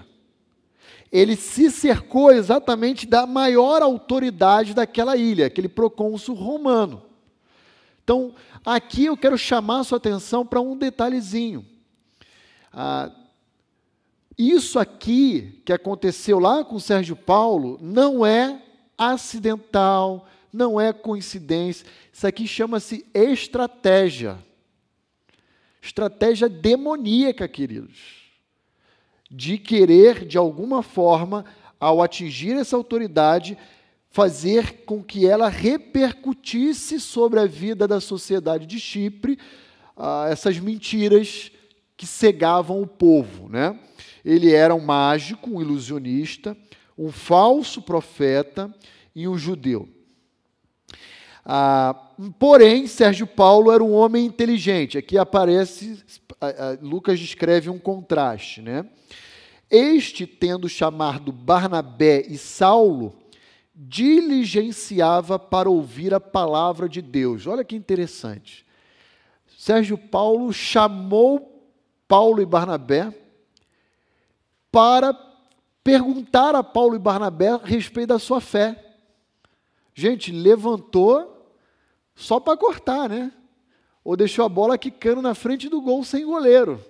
[1.11, 7.03] Ele se cercou exatamente da maior autoridade daquela ilha, aquele procônsul romano.
[8.03, 11.65] Então, aqui eu quero chamar a sua atenção para um detalhezinho.
[12.73, 13.11] Ah,
[14.39, 18.63] isso aqui que aconteceu lá com Sérgio Paulo não é
[18.97, 21.87] acidental, não é coincidência.
[22.13, 24.39] Isso aqui chama-se estratégia.
[25.83, 28.23] Estratégia demoníaca, queridos.
[29.29, 31.45] De querer, de alguma forma,
[31.81, 33.59] ao atingir essa autoridade,
[34.09, 39.37] fazer com que ela repercutisse sobre a vida da sociedade de Chipre
[39.97, 41.51] ah, essas mentiras
[41.97, 43.49] que cegavam o povo.
[43.49, 43.77] Né?
[44.25, 46.57] Ele era um mágico, um ilusionista,
[46.97, 48.73] um falso profeta
[49.15, 49.89] e um judeu.
[51.45, 54.97] Ah, porém, Sérgio Paulo era um homem inteligente.
[54.97, 56.03] Aqui aparece,
[56.41, 58.63] ah, ah, Lucas descreve um contraste.
[58.63, 58.87] Né?
[59.71, 63.13] Este, tendo chamado Barnabé e Saulo,
[63.75, 67.47] diligenciava para ouvir a palavra de Deus.
[67.47, 68.65] Olha que interessante.
[69.59, 71.69] Sérgio Paulo chamou
[72.07, 73.13] Paulo e Barnabé
[74.71, 75.13] para
[75.83, 78.97] perguntar a Paulo e Barnabé a respeito da sua fé.
[79.95, 81.32] Gente, levantou
[82.15, 83.33] só para cortar, né?
[84.05, 86.81] Ou deixou a bola quicando na frente do gol sem goleiro.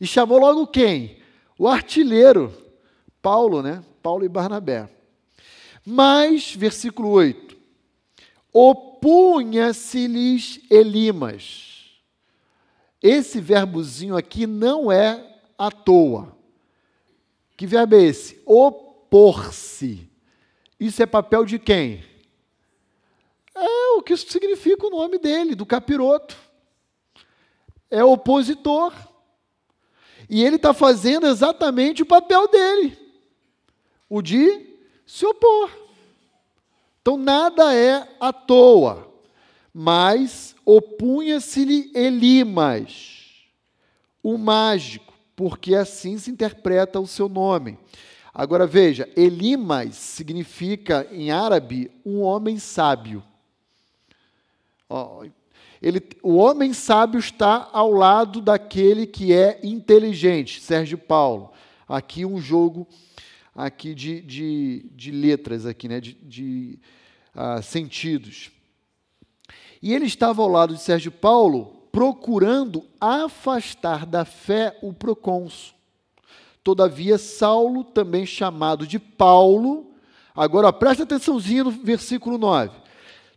[0.00, 1.18] E chamou logo quem?
[1.58, 2.52] O artilheiro,
[3.20, 3.84] Paulo, né?
[4.02, 4.88] Paulo e Barnabé.
[5.84, 7.56] Mas, versículo 8:
[8.52, 11.72] opunha-se-lhes Elimas.
[13.02, 16.36] Esse verbozinho aqui não é à toa.
[17.56, 18.40] Que verbo é esse?
[18.46, 20.08] Opor-se.
[20.78, 22.04] Isso é papel de quem?
[23.54, 26.36] É o que significa o nome dele, do capiroto.
[27.90, 28.92] É opositor.
[30.28, 32.98] E ele está fazendo exatamente o papel dele,
[34.08, 34.66] o de
[35.04, 35.70] se opor.
[37.02, 39.12] Então nada é à toa,
[39.74, 43.42] mas opunha-se-lhe Elimas,
[44.22, 47.78] o mágico, porque assim se interpreta o seu nome.
[48.32, 53.22] Agora veja, Elimas significa em árabe um homem sábio.
[55.80, 61.50] Ele, o homem sábio está ao lado daquele que é inteligente, Sérgio Paulo.
[61.88, 62.86] Aqui um jogo
[63.54, 66.00] aqui de, de, de letras, aqui, né?
[66.00, 66.78] de, de
[67.34, 68.50] uh, sentidos.
[69.82, 75.74] E ele estava ao lado de Sérgio Paulo, procurando afastar da fé o procônsul.
[76.62, 79.92] Todavia, Saulo, também chamado de Paulo,
[80.34, 82.70] agora ó, presta atençãozinha no versículo 9.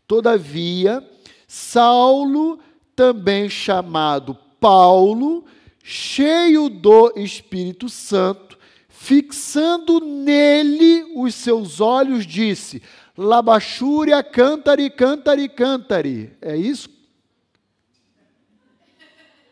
[0.07, 1.03] Todavia,
[1.47, 2.59] Saulo,
[2.95, 5.45] também chamado Paulo,
[5.83, 12.81] cheio do Espírito Santo, fixando nele os seus olhos, disse:
[13.17, 16.35] Labachúria, cantari, cantari, cantari.
[16.41, 16.89] É isso?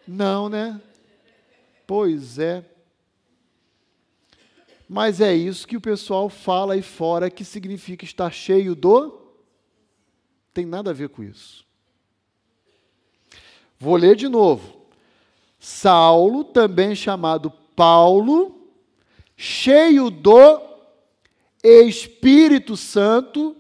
[0.07, 0.81] Não, né?
[1.85, 2.65] Pois é.
[4.87, 9.21] Mas é isso que o pessoal fala aí fora que significa estar cheio do.
[10.53, 11.65] Tem nada a ver com isso.
[13.83, 14.87] Vou ler de novo.
[15.59, 18.71] Saulo, também chamado Paulo,
[19.35, 20.61] cheio do
[21.61, 23.57] Espírito Santo,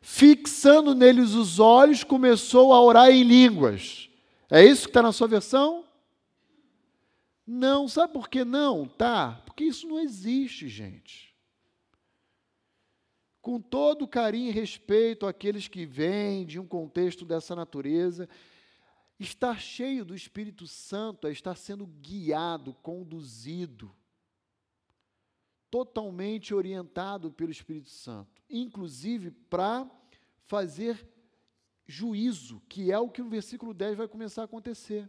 [0.00, 4.08] fixando neles os olhos, começou a orar em línguas.
[4.48, 5.84] É isso que está na sua versão?
[7.44, 8.86] Não, sabe por que não?
[8.86, 11.34] Tá, porque isso não existe, gente.
[13.42, 18.28] Com todo carinho e respeito àqueles que vêm de um contexto dessa natureza,
[19.18, 23.94] estar cheio do Espírito Santo é estar sendo guiado, conduzido,
[25.70, 29.90] totalmente orientado pelo Espírito Santo, inclusive para
[30.46, 31.06] fazer
[31.86, 35.08] juízo, que é o que no versículo 10 vai começar a acontecer.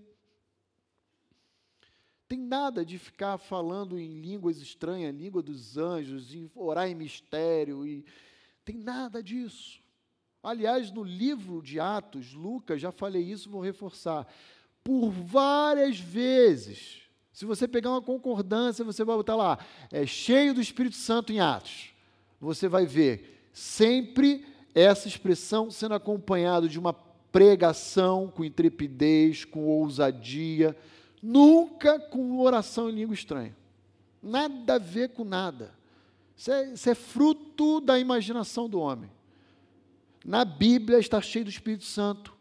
[2.28, 7.86] Tem nada de ficar falando em línguas estranhas, língua dos anjos, e orar em mistério,
[7.88, 8.06] e
[8.66, 9.82] tem nada disso.
[10.42, 14.28] Aliás, no livro de Atos, Lucas, já falei isso, vou reforçar.
[14.84, 17.02] Por várias vezes,
[17.34, 19.60] se você pegar uma concordância, você vai botar lá,
[19.92, 21.90] é cheio do Espírito Santo em Atos.
[22.40, 30.76] Você vai ver sempre essa expressão sendo acompanhada de uma pregação com intrepidez, com ousadia,
[31.22, 33.56] Nunca com oração em língua estranha.
[34.22, 35.74] Nada a ver com nada.
[36.36, 39.10] Isso é, isso é fruto da imaginação do homem.
[40.28, 42.36] Na Bíblia está cheio do Espírito Santo.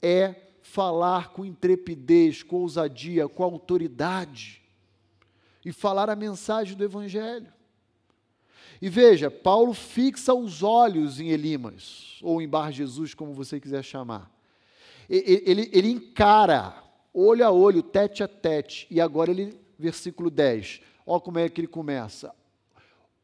[0.00, 4.62] É falar com intrepidez, com ousadia, com autoridade.
[5.64, 7.52] E falar a mensagem do Evangelho.
[8.80, 13.82] E veja, Paulo fixa os olhos em Elimas, ou em Bar Jesus, como você quiser
[13.82, 14.30] chamar.
[15.08, 18.86] Ele, ele encara olho a olho, tete a tete.
[18.88, 22.32] E agora ele, versículo 10, olha como é que ele começa.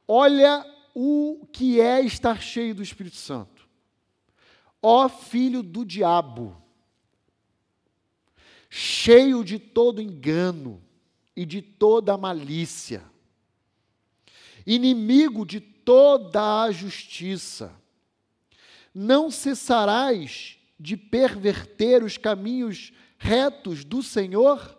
[0.08, 3.59] Olha o que é estar cheio do Espírito Santo.
[4.82, 6.56] Ó filho do diabo,
[8.68, 10.82] cheio de todo engano
[11.36, 13.04] e de toda malícia,
[14.66, 17.74] inimigo de toda a justiça,
[18.94, 24.78] não cessarás de perverter os caminhos retos do Senhor,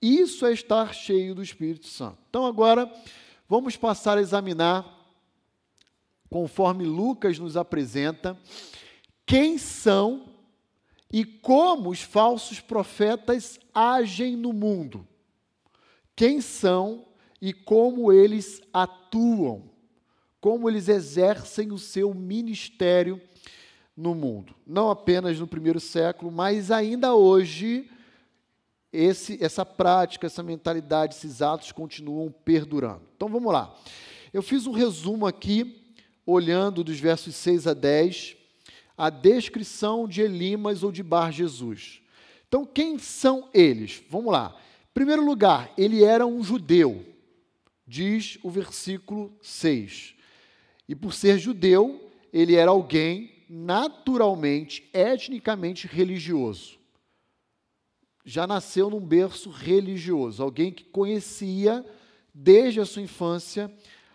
[0.00, 2.18] isso é estar cheio do Espírito Santo.
[2.28, 2.92] Então, agora,
[3.48, 5.01] vamos passar a examinar,
[6.32, 8.38] conforme Lucas nos apresenta,
[9.26, 10.30] quem são
[11.12, 15.06] e como os falsos profetas agem no mundo.
[16.16, 17.04] Quem são
[17.38, 19.70] e como eles atuam,
[20.40, 23.20] como eles exercem o seu ministério
[23.94, 24.54] no mundo.
[24.66, 27.90] Não apenas no primeiro século, mas ainda hoje,
[28.90, 33.02] esse, essa prática, essa mentalidade, esses atos continuam perdurando.
[33.14, 33.76] Então vamos lá.
[34.32, 35.81] Eu fiz um resumo aqui,
[36.26, 38.36] olhando dos versos 6 a 10,
[38.96, 42.00] a descrição de Elimas ou de Bar Jesus.
[42.46, 44.02] Então, quem são eles?
[44.08, 44.56] Vamos lá.
[44.90, 47.04] Em primeiro lugar, ele era um judeu,
[47.86, 50.14] diz o versículo 6.
[50.88, 56.78] E por ser judeu, ele era alguém naturalmente, etnicamente religioso.
[58.24, 61.84] Já nasceu num berço religioso, alguém que conhecia
[62.32, 63.72] desde a sua infância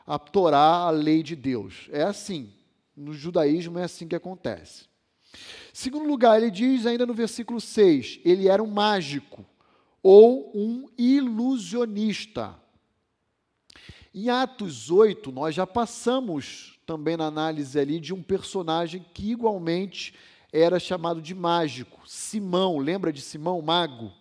[0.07, 1.89] a Torá, a lei de Deus.
[1.91, 2.53] É assim.
[2.95, 4.85] No judaísmo é assim que acontece.
[5.73, 9.45] Segundo lugar, ele diz ainda no versículo 6, ele era um mágico
[10.01, 12.57] ou um ilusionista.
[14.15, 20.15] Em Atos 8, nós já passamos também na análise ali de um personagem que igualmente
[20.51, 24.11] era chamado de mágico, Simão, lembra de Simão, mago?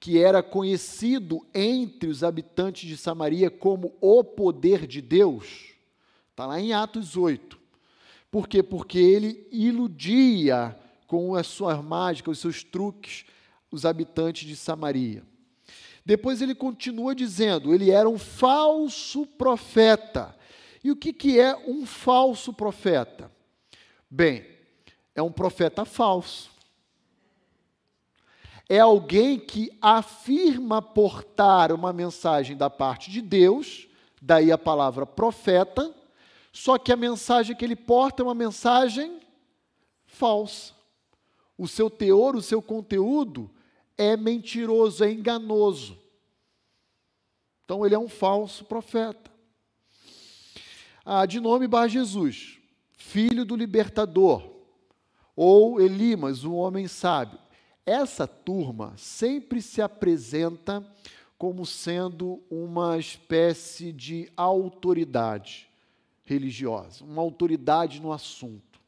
[0.00, 5.74] Que era conhecido entre os habitantes de Samaria como o poder de Deus.
[6.30, 7.60] Está lá em Atos 8.
[8.30, 8.62] Por quê?
[8.62, 10.76] Porque ele iludia
[11.06, 13.26] com as suas mágicas, os seus truques,
[13.70, 15.22] os habitantes de Samaria.
[16.04, 20.36] Depois ele continua dizendo: ele era um falso profeta.
[20.82, 23.30] E o que, que é um falso profeta?
[24.08, 24.46] Bem,
[25.14, 26.50] é um profeta falso.
[28.72, 33.88] É alguém que afirma portar uma mensagem da parte de Deus,
[34.22, 35.92] daí a palavra profeta,
[36.52, 39.20] só que a mensagem que ele porta é uma mensagem
[40.06, 40.72] falsa.
[41.58, 43.50] O seu teor, o seu conteúdo
[43.98, 45.98] é mentiroso, é enganoso.
[47.64, 49.32] Então ele é um falso profeta.
[51.04, 52.60] Ah, de nome Bar Jesus,
[52.96, 54.48] filho do libertador,
[55.34, 57.49] ou Elimas, um homem sábio.
[57.84, 60.84] Essa turma sempre se apresenta
[61.38, 65.68] como sendo uma espécie de autoridade
[66.22, 68.78] religiosa, uma autoridade no assunto.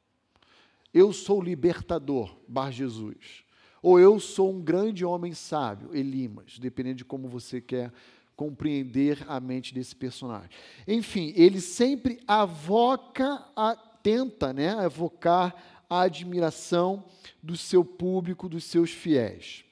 [0.92, 3.42] Eu sou libertador, Bar Jesus.
[3.82, 7.92] Ou eu sou um grande homem sábio, Elimas, dependendo de como você quer
[8.36, 10.50] compreender a mente desse personagem.
[10.86, 17.04] Enfim, ele sempre avoca, a, tenta né, avocar a admiração
[17.42, 19.62] do seu público, dos seus fiéis.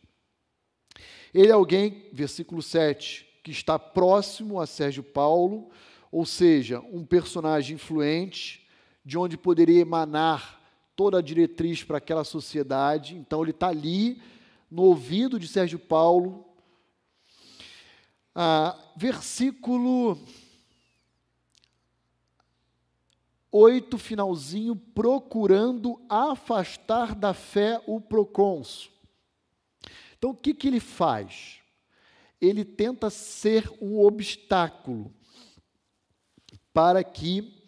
[1.32, 5.70] Ele é alguém, versículo 7, que está próximo a Sérgio Paulo,
[6.12, 8.68] ou seja, um personagem influente,
[9.02, 10.60] de onde poderia emanar
[10.94, 13.16] toda a diretriz para aquela sociedade.
[13.16, 14.20] Então, ele está ali,
[14.70, 16.44] no ouvido de Sérgio Paulo.
[18.34, 20.18] Ah, versículo
[23.52, 28.90] 8, finalzinho, procurando afastar da fé o procônsul.
[30.16, 31.58] Então, o que, que ele faz?
[32.40, 35.12] Ele tenta ser um obstáculo
[36.72, 37.60] para que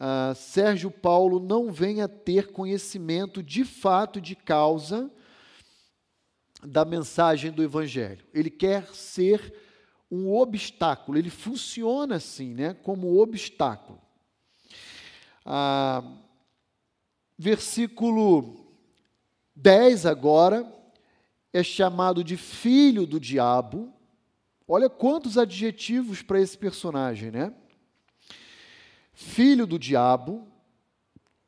[0.00, 5.10] ah, Sérgio Paulo não venha ter conhecimento de fato, de causa,
[6.62, 8.24] da mensagem do Evangelho.
[8.32, 9.54] Ele quer ser
[10.10, 14.00] um obstáculo, ele funciona assim, né, como obstáculo.
[15.50, 16.04] Ah,
[17.38, 18.66] versículo
[19.56, 20.70] 10 agora
[21.54, 23.90] é chamado de filho do diabo.
[24.68, 27.54] Olha quantos adjetivos para esse personagem, né?
[29.14, 30.46] Filho do diabo,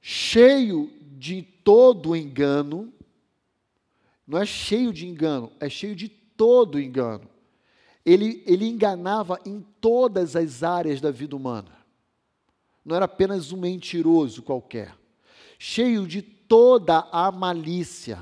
[0.01, 2.91] cheio de todo engano.
[4.27, 7.29] Não é cheio de engano, é cheio de todo engano.
[8.03, 11.80] Ele, ele enganava em todas as áreas da vida humana
[12.85, 14.95] não era apenas um mentiroso qualquer,
[15.59, 18.19] cheio de toda a malícia.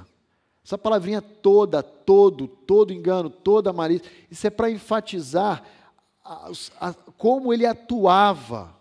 [0.64, 5.64] Essa palavrinha toda, todo, todo engano, toda malícia, isso é para enfatizar
[6.22, 6.50] a,
[6.80, 8.76] a, como ele atuava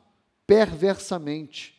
[0.46, 1.76] perversamente.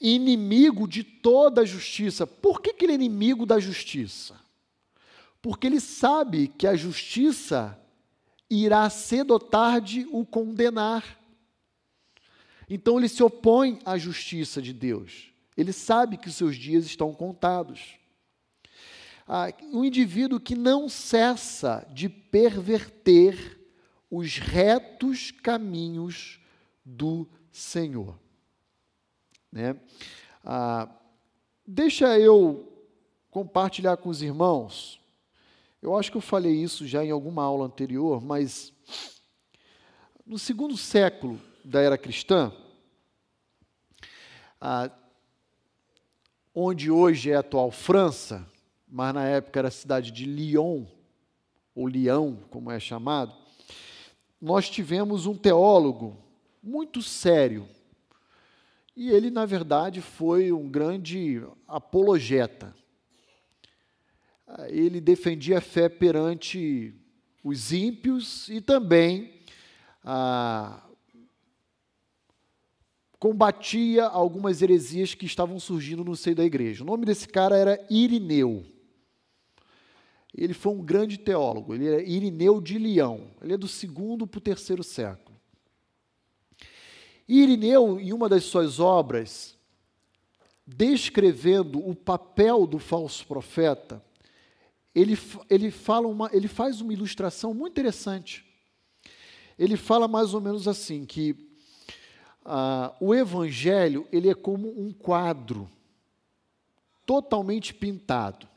[0.00, 2.26] Inimigo de toda a justiça.
[2.26, 4.38] Por que, que ele é inimigo da justiça?
[5.42, 7.78] Porque ele sabe que a justiça
[8.48, 11.19] irá cedo ou tarde o condenar.
[12.72, 15.32] Então ele se opõe à justiça de Deus.
[15.56, 17.96] Ele sabe que os seus dias estão contados.
[19.26, 23.58] Ah, um indivíduo que não cessa de perverter
[24.08, 26.40] os retos caminhos
[26.84, 28.16] do Senhor.
[29.50, 29.76] Né?
[30.44, 30.88] Ah,
[31.66, 32.72] deixa eu
[33.30, 35.00] compartilhar com os irmãos.
[35.82, 38.72] Eu acho que eu falei isso já em alguma aula anterior, mas
[40.24, 41.40] no segundo século
[41.70, 42.52] da era cristã,
[44.60, 44.90] ah,
[46.52, 48.44] onde hoje é a atual França,
[48.88, 50.84] mas na época era a cidade de Lyon,
[51.72, 53.32] ou Lyon, como é chamado,
[54.40, 56.18] nós tivemos um teólogo
[56.60, 57.68] muito sério.
[58.96, 62.74] E ele, na verdade, foi um grande apologeta.
[64.66, 66.92] Ele defendia a fé perante
[67.44, 69.40] os ímpios e também
[70.04, 70.89] ah,
[73.20, 76.82] combatia algumas heresias que estavam surgindo no seio da igreja.
[76.82, 78.64] O nome desse cara era Irineu.
[80.34, 84.38] Ele foi um grande teólogo, ele é Irineu de Leão, ele é do segundo para
[84.38, 85.38] o terceiro século.
[87.28, 89.54] Irineu, em uma das suas obras,
[90.66, 94.02] descrevendo o papel do falso profeta,
[94.94, 95.18] ele,
[95.50, 98.46] ele, fala uma, ele faz uma ilustração muito interessante.
[99.58, 101.49] Ele fala mais ou menos assim, que
[102.52, 105.70] ah, o Evangelho ele é como um quadro
[107.06, 108.48] totalmente pintado,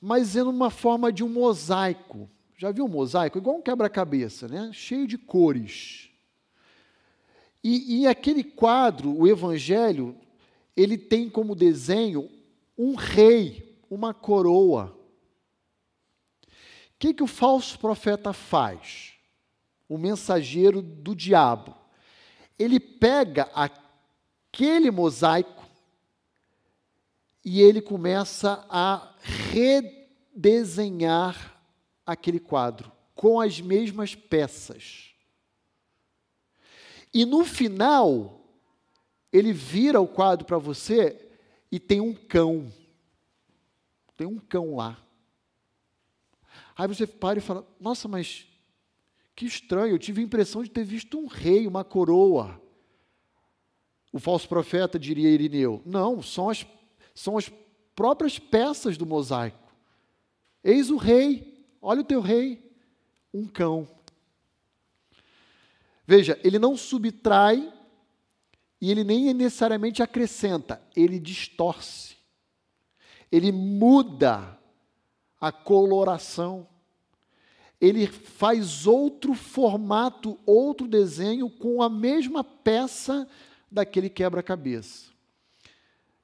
[0.00, 2.30] mas é numa forma de um mosaico.
[2.56, 3.38] Já viu um mosaico?
[3.38, 4.70] Igual um quebra-cabeça, né?
[4.72, 6.10] cheio de cores.
[7.62, 10.16] E, e aquele quadro, o Evangelho,
[10.76, 12.30] ele tem como desenho
[12.76, 14.96] um rei, uma coroa.
[16.44, 16.48] O
[17.00, 19.14] que, que o falso profeta faz?
[19.88, 21.74] O mensageiro do diabo.
[22.58, 25.66] Ele pega aquele mosaico
[27.44, 29.14] e ele começa a
[30.34, 31.62] redesenhar
[32.04, 35.14] aquele quadro com as mesmas peças.
[37.12, 38.44] E no final,
[39.32, 41.28] ele vira o quadro para você
[41.70, 42.72] e tem um cão.
[44.16, 44.98] Tem um cão lá.
[46.76, 48.47] Aí você para e fala: Nossa, mas
[49.38, 52.60] que estranho, eu tive a impressão de ter visto um rei, uma coroa.
[54.12, 56.66] O falso profeta diria Irineu: Não, são as,
[57.14, 57.48] são as
[57.94, 59.72] próprias peças do mosaico.
[60.64, 62.68] Eis o rei, olha o teu rei,
[63.32, 63.88] um cão.
[66.04, 67.72] Veja, ele não subtrai
[68.80, 72.16] e ele nem necessariamente acrescenta, ele distorce.
[73.30, 74.58] Ele muda
[75.40, 76.66] a coloração.
[77.80, 83.28] Ele faz outro formato, outro desenho com a mesma peça
[83.70, 85.10] daquele quebra-cabeça.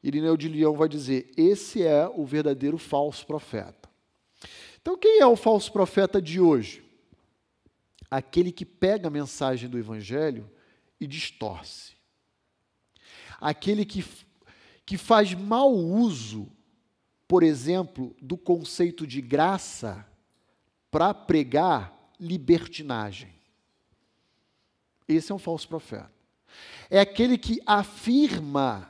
[0.02, 3.88] Irineu de Leão vai dizer: esse é o verdadeiro falso profeta.
[4.80, 6.84] Então, quem é o falso profeta de hoje?
[8.10, 10.50] Aquele que pega a mensagem do Evangelho
[11.00, 11.94] e distorce
[13.44, 14.02] aquele que,
[14.86, 16.48] que faz mau uso,
[17.28, 20.06] por exemplo, do conceito de graça
[20.94, 23.34] para pregar libertinagem.
[25.08, 26.12] Esse é um falso profeta.
[26.88, 28.88] É aquele que afirma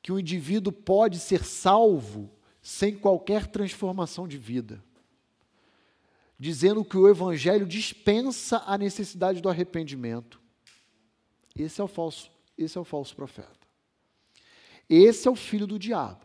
[0.00, 2.30] que o indivíduo pode ser salvo
[2.62, 4.80] sem qualquer transformação de vida,
[6.38, 10.40] dizendo que o evangelho dispensa a necessidade do arrependimento.
[11.56, 13.66] Esse é o falso esse é o falso profeta.
[14.88, 16.24] Esse é o filho do diabo.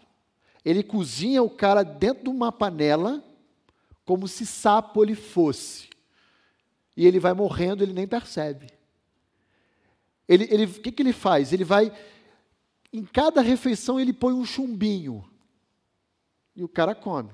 [0.64, 3.26] Ele cozinha o cara dentro de uma panela,
[4.06, 5.90] como se sapo ele fosse.
[6.96, 8.68] E ele vai morrendo, ele nem percebe.
[10.28, 11.52] Ele, ele, o que, que ele faz?
[11.52, 11.92] Ele vai,
[12.92, 15.30] em cada refeição, ele põe um chumbinho.
[16.56, 17.32] E o cara come.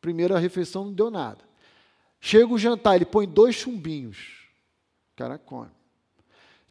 [0.00, 1.44] Primeira refeição não deu nada.
[2.20, 4.48] Chega o jantar, ele põe dois chumbinhos.
[5.12, 5.70] O cara come.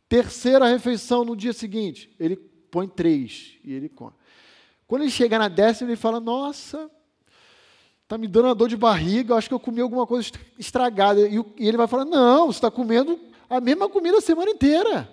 [0.08, 4.16] Terceira refeição no dia seguinte, ele põe três e ele come.
[4.88, 6.90] Quando ele chega na décima, ele fala: Nossa,
[8.10, 11.22] está me dando uma dor de barriga, acho que eu comi alguma coisa estragada.
[11.28, 15.08] E, ele vai falar: Não, você está comendo a mesma comida a semana inteira.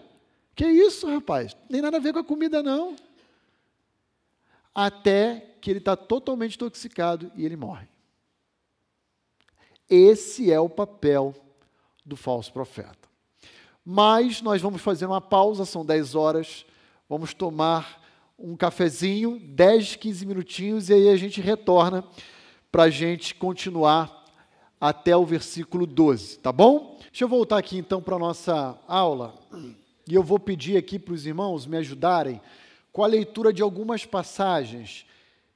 [0.54, 1.54] Que isso, rapaz?
[1.68, 2.96] Nem nada a ver com a comida, não.
[4.74, 7.86] Até que ele está totalmente intoxicado e ele morre.
[9.90, 11.34] Esse é o papel
[12.02, 13.06] do falso profeta.
[13.84, 16.64] Mas nós vamos fazer uma pausa, são 10 horas,
[17.06, 18.02] vamos tomar
[18.38, 22.02] um cafezinho, 10, 15 minutinhos, e aí a gente retorna
[22.76, 24.26] para a gente continuar
[24.78, 26.98] até o versículo 12, tá bom?
[27.10, 29.34] Deixa eu voltar aqui então para a nossa aula,
[30.06, 32.38] e eu vou pedir aqui para os irmãos me ajudarem
[32.92, 35.06] com a leitura de algumas passagens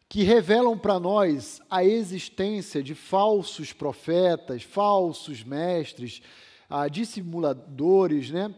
[0.09, 6.23] que revelam para nós a existência de falsos profetas, falsos mestres,
[6.71, 8.51] ah, dissimuladores, né?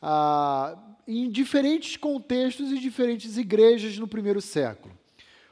[0.00, 0.74] Ah,
[1.06, 4.95] em diferentes contextos e diferentes igrejas no primeiro século.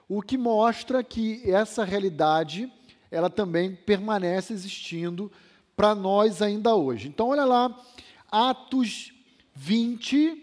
[0.09, 2.71] O que mostra que essa realidade
[3.11, 5.31] ela também permanece existindo
[5.77, 7.09] para nós ainda hoje.
[7.09, 7.81] Então, olha lá,
[8.31, 9.13] Atos
[9.55, 10.43] 20.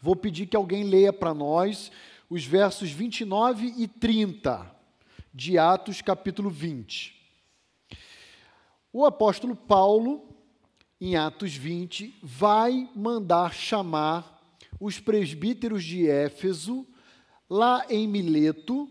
[0.00, 1.90] Vou pedir que alguém leia para nós
[2.30, 4.74] os versos 29 e 30
[5.34, 7.14] de Atos, capítulo 20.
[8.92, 10.36] O apóstolo Paulo
[11.00, 14.42] em Atos 20, vai mandar chamar
[14.80, 16.86] os presbíteros de Éfeso,
[17.48, 18.88] lá em Mileto,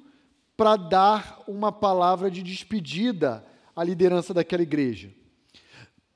[0.55, 3.45] para dar uma palavra de despedida
[3.75, 5.11] à liderança daquela igreja.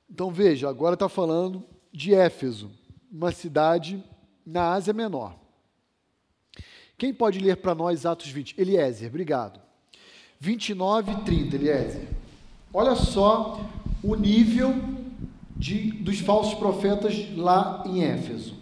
[0.08, 1.62] Então veja, agora está falando
[1.92, 2.70] de Éfeso,
[3.12, 4.02] uma cidade
[4.46, 5.38] na Ásia Menor.
[6.96, 8.60] Quem pode ler para nós Atos 20?
[8.60, 9.60] Eliezer, obrigado.
[10.38, 12.08] 29 e 30, Eliezer.
[12.72, 13.60] Olha só
[14.02, 14.74] o nível
[15.56, 18.54] de, dos falsos profetas lá em Éfeso.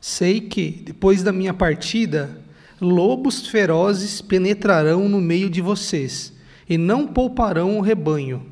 [0.00, 2.40] Sei que, depois da minha partida,
[2.80, 6.32] lobos ferozes penetrarão no meio de vocês,
[6.68, 8.44] e não pouparão o rebanho.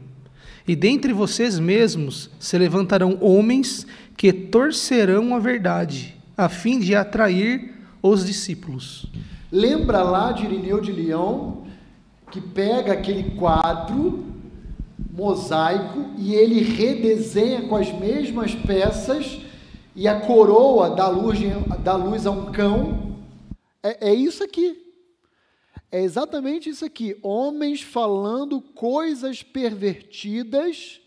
[0.67, 7.75] E dentre vocês mesmos se levantarão homens que torcerão a verdade, a fim de atrair
[8.03, 9.07] os discípulos.
[9.53, 11.65] Lembra lá de Irineu de Leão,
[12.31, 14.25] que pega aquele quadro
[15.13, 19.39] mosaico e ele redesenha com as mesmas peças
[19.95, 21.39] e a coroa dá luz,
[21.85, 23.04] dá luz a um cão.
[23.85, 24.83] É, é isso aqui.
[25.93, 27.17] É exatamente isso aqui.
[27.23, 31.01] Homens falando coisas pervertidas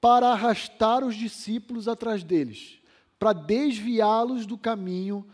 [0.00, 2.80] para arrastar os discípulos atrás deles,
[3.20, 5.24] para desviá-los do caminho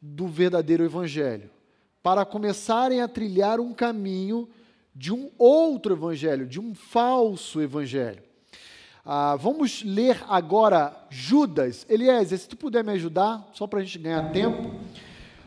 [0.00, 1.50] do verdadeiro evangelho,
[2.02, 4.48] para começarem a trilhar um caminho
[4.94, 8.22] de um outro evangelho, de um falso evangelho.
[9.04, 11.84] Ah, vamos ler agora Judas.
[11.86, 14.74] Eliezer, se tu puder me ajudar, só para a gente ganhar tempo.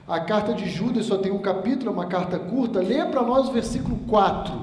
[0.08, 2.80] A carta de Judas só tem um capítulo, é uma carta curta.
[2.80, 4.54] Lê para nós o versículo 4.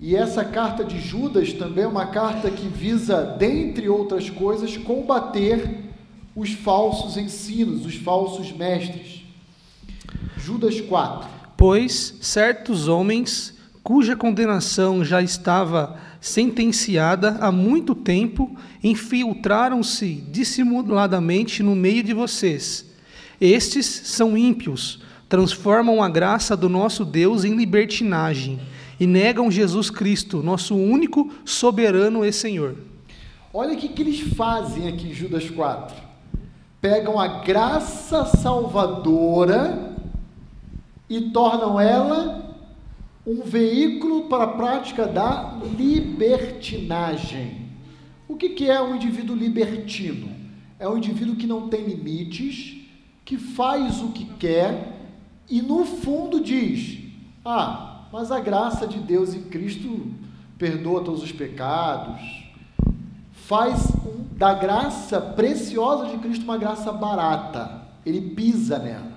[0.00, 5.84] E essa carta de Judas também é uma carta que visa, dentre outras coisas, combater
[6.34, 9.22] os falsos ensinos, os falsos mestres.
[10.38, 11.28] Judas 4.
[11.54, 22.02] Pois certos homens, cuja condenação já estava sentenciada há muito tempo, infiltraram-se dissimuladamente no meio
[22.02, 22.87] de vocês.
[23.40, 28.58] Estes são ímpios, transformam a graça do nosso Deus em libertinagem
[28.98, 32.76] e negam Jesus Cristo, nosso único soberano e Senhor.
[33.54, 35.96] Olha o que, que eles fazem aqui em Judas 4.
[36.80, 39.96] Pegam a graça salvadora
[41.08, 42.56] e tornam ela
[43.26, 47.68] um veículo para a prática da libertinagem.
[48.26, 50.28] O que, que é um indivíduo libertino?
[50.78, 52.77] É um indivíduo que não tem limites,
[53.28, 54.96] que faz o que quer
[55.50, 56.98] e no fundo diz:
[57.44, 60.10] Ah, mas a graça de Deus em Cristo
[60.56, 62.22] perdoa todos os pecados,
[63.32, 63.92] faz
[64.32, 69.12] da graça preciosa de Cristo uma graça barata, ele pisa nela.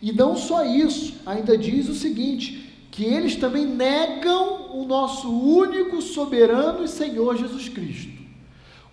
[0.00, 6.00] E não só isso, ainda diz o seguinte: que eles também negam o nosso único
[6.00, 8.12] soberano e Senhor Jesus Cristo.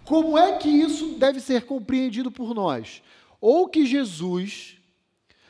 [0.04, 3.04] Como é que isso deve ser compreendido por nós?
[3.40, 4.78] Ou que Jesus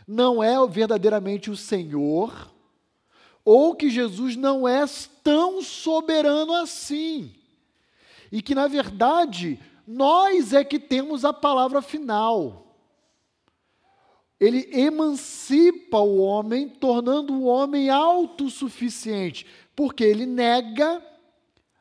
[0.08, 2.52] não é verdadeiramente o Senhor,
[3.44, 4.86] ou que Jesus não é
[5.24, 7.34] tão soberano assim.
[8.32, 12.68] E que, na verdade, nós é que temos a palavra final
[14.40, 21.04] ele emancipa o homem, tornando o homem autossuficiente, porque ele nega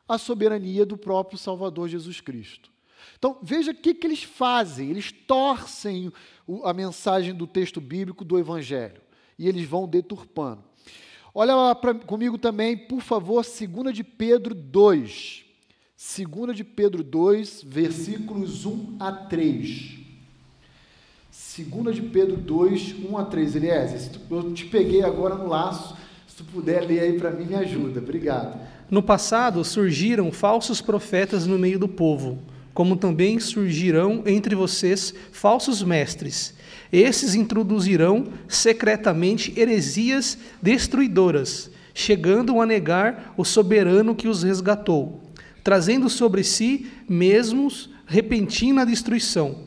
[0.07, 2.71] a soberania do próprio Salvador Jesus Cristo.
[3.17, 6.11] Então, veja o que, que eles fazem: eles torcem
[6.63, 9.01] a mensagem do texto bíblico do Evangelho
[9.37, 10.63] e eles vão deturpando.
[11.33, 15.45] Olha pra, comigo também, por favor, 2 de Pedro 2.
[15.97, 19.97] 2 de Pedro 2, versículos 1 a 3.
[21.59, 23.55] 2 de Pedro 2, 1 a 3.
[23.55, 25.95] Eliezer, eu te peguei agora no laço.
[26.27, 27.99] Se tu puder ler aí para mim, me ajuda.
[27.99, 28.59] Obrigado.
[28.89, 32.39] No passado surgiram falsos profetas no meio do povo,
[32.77, 36.53] como também surgirão entre vocês falsos mestres.
[36.93, 45.23] Esses introduzirão secretamente heresias destruidoras, chegando a negar o soberano que os resgatou,
[45.63, 49.63] trazendo sobre si mesmos repentina destruição.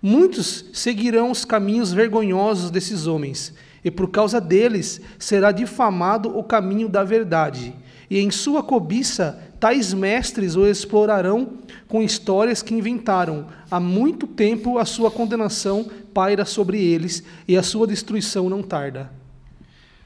[0.00, 3.52] Muitos seguirão os caminhos vergonhosos desses homens,
[3.84, 7.74] e por causa deles será difamado o caminho da verdade.
[8.08, 11.56] E em sua cobiça, tais mestres o explorarão
[11.88, 13.46] com histórias que inventaram.
[13.70, 19.10] Há muito tempo a sua condenação paira sobre eles, e a sua destruição não tarda.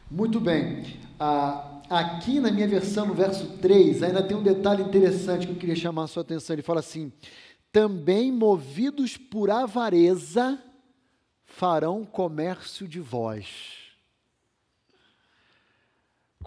[0.09, 0.85] Muito bem.
[1.19, 5.57] Ah, aqui na minha versão, no verso 3, ainda tem um detalhe interessante que eu
[5.57, 6.55] queria chamar a sua atenção.
[6.55, 7.11] Ele fala assim
[7.73, 10.57] também movidos por avareza,
[11.45, 13.88] farão comércio de vós.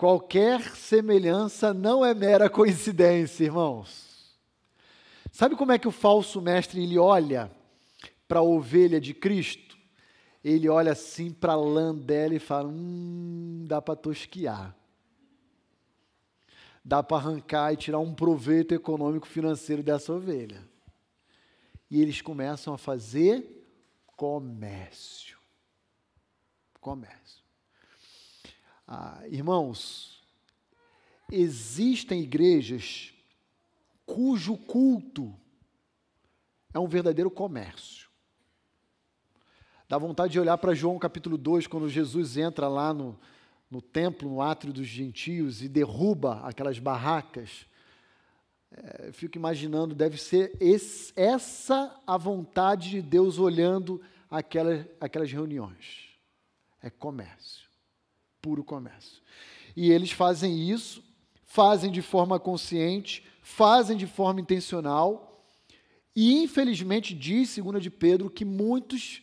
[0.01, 4.35] Qualquer semelhança não é mera coincidência, irmãos.
[5.31, 7.51] Sabe como é que o falso mestre ele olha
[8.27, 9.77] para a ovelha de Cristo?
[10.43, 14.75] Ele olha assim para a lã dela e fala: Hum, dá para tosquiar.
[16.83, 20.67] Dá para arrancar e tirar um proveito econômico financeiro dessa ovelha
[21.91, 23.45] e eles começam a fazer
[24.17, 25.37] comércio.
[26.79, 27.20] Comércio.
[28.93, 30.21] Ah, irmãos,
[31.31, 33.13] existem igrejas
[34.05, 35.33] cujo culto
[36.73, 38.09] é um verdadeiro comércio.
[39.87, 43.17] Dá vontade de olhar para João capítulo 2, quando Jesus entra lá no,
[43.69, 47.65] no templo, no átrio dos gentios, e derruba aquelas barracas
[48.73, 56.09] é, fico imaginando, deve ser esse, essa a vontade de Deus olhando aquelas reuniões.
[56.81, 57.70] É comércio,
[58.41, 59.21] puro comércio.
[59.75, 61.03] E eles fazem isso,
[61.45, 65.45] fazem de forma consciente, fazem de forma intencional,
[66.15, 69.21] e infelizmente diz, segunda de Pedro, que muitos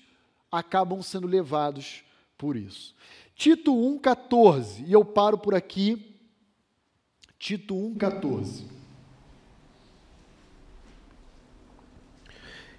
[0.51, 2.03] acabam sendo levados
[2.37, 2.95] por isso.
[3.35, 6.16] Tito 1,14, e eu paro por aqui.
[7.39, 8.64] Tito 1,14.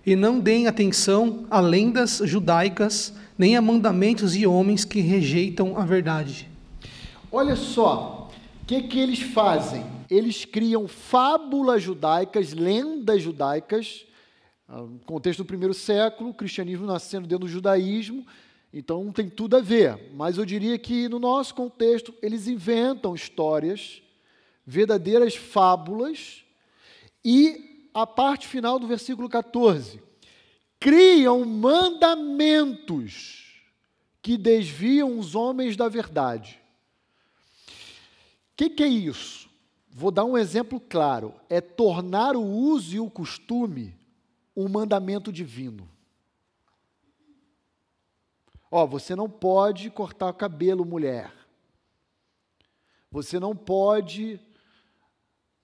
[0.05, 5.85] E não deem atenção a lendas judaicas, nem a mandamentos de homens que rejeitam a
[5.85, 6.49] verdade.
[7.31, 8.29] Olha só,
[8.61, 9.85] o que, que eles fazem?
[10.09, 14.05] Eles criam fábulas judaicas, lendas judaicas,
[14.67, 18.27] ah, no contexto do primeiro século, o cristianismo nascendo dentro do judaísmo,
[18.73, 20.11] então não tem tudo a ver.
[20.13, 24.01] Mas eu diria que no nosso contexto, eles inventam histórias,
[24.65, 26.43] verdadeiras fábulas,
[27.23, 30.08] e a parte final do versículo 14,
[30.79, 33.39] criam mandamentos
[34.21, 36.59] que desviam os homens da verdade.
[37.67, 37.71] O
[38.55, 39.49] que, que é isso?
[39.89, 43.97] Vou dar um exemplo claro: é tornar o uso e o costume
[44.55, 45.89] um mandamento divino.
[48.71, 51.33] Ó, você não pode cortar o cabelo, mulher.
[53.09, 54.39] Você não pode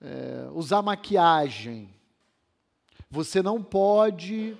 [0.00, 1.94] é, usar maquiagem.
[3.08, 4.56] Você não pode,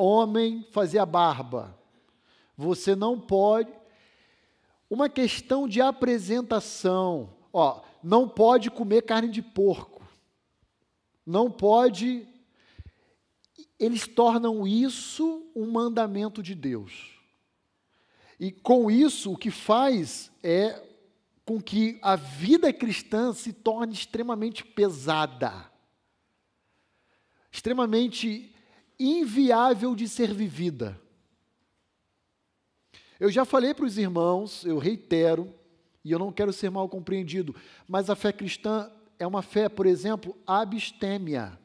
[0.00, 1.76] homem, fazer a barba.
[2.56, 3.72] Você não pode.
[4.88, 7.30] Uma questão de apresentação.
[7.52, 10.02] Ó, não pode comer carne de porco.
[11.24, 12.26] Não pode.
[13.78, 17.10] Eles tornam isso um mandamento de Deus.
[18.38, 20.82] E com isso, o que faz é
[21.44, 25.70] com que a vida cristã se torne extremamente pesada,
[27.50, 28.49] extremamente
[29.00, 31.00] inviável de ser vivida.
[33.18, 35.52] Eu já falei para os irmãos, eu reitero,
[36.04, 37.54] e eu não quero ser mal compreendido,
[37.88, 41.58] mas a fé cristã é uma fé, por exemplo, abstêmia.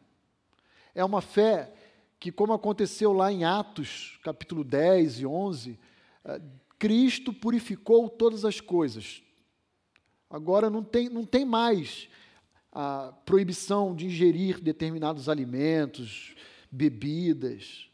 [0.93, 1.73] É uma fé
[2.19, 5.79] que, como aconteceu lá em Atos, capítulo 10 e 11,
[6.79, 9.21] Cristo purificou todas as coisas.
[10.29, 12.09] Agora não tem, não tem mais
[12.71, 16.35] a proibição de ingerir determinados alimentos,
[16.71, 17.89] bebidas.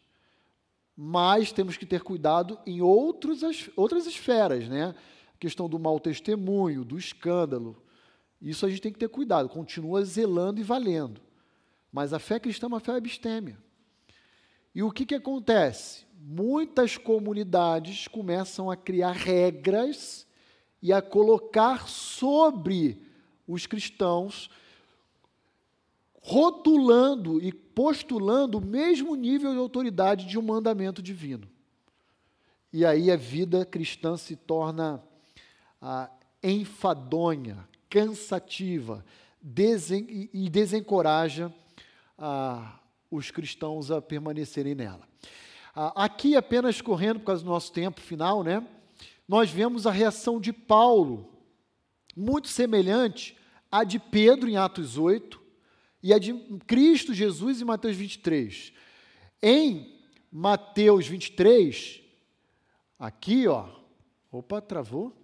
[0.96, 3.42] Mas temos que ter cuidado em outros,
[3.76, 4.96] outras esferas, né?
[5.34, 7.82] A questão do mau testemunho, do escândalo.
[8.42, 11.22] Isso a gente tem que ter cuidado, continua zelando e valendo.
[11.92, 13.58] Mas a fé cristã é uma fé abstêmia.
[14.74, 16.06] E o que, que acontece?
[16.24, 20.28] muitas comunidades começam a criar regras
[20.82, 23.02] e a colocar sobre
[23.48, 24.50] os cristãos,
[26.22, 31.50] rotulando e postulando o mesmo nível de autoridade de um mandamento divino.
[32.72, 35.04] E aí a vida cristã se torna
[35.82, 36.10] ah,
[36.42, 39.04] enfadonha, cansativa
[39.42, 41.52] desen e desencoraja
[42.18, 45.10] ah, os cristãos a permanecerem nela.
[45.76, 48.66] Ah, aqui, apenas correndo por causa do nosso tempo final, né?
[49.28, 51.34] Nós vemos a reação de Paulo,
[52.16, 53.36] muito semelhante
[53.72, 55.41] à de Pedro em Atos 8
[56.04, 56.34] e a de
[56.66, 58.74] Cristo Jesus em Mateus 23.
[59.42, 60.00] Em
[60.32, 62.02] Mateus 23,
[62.98, 63.70] aqui, ó.
[64.32, 65.16] Opa, travou.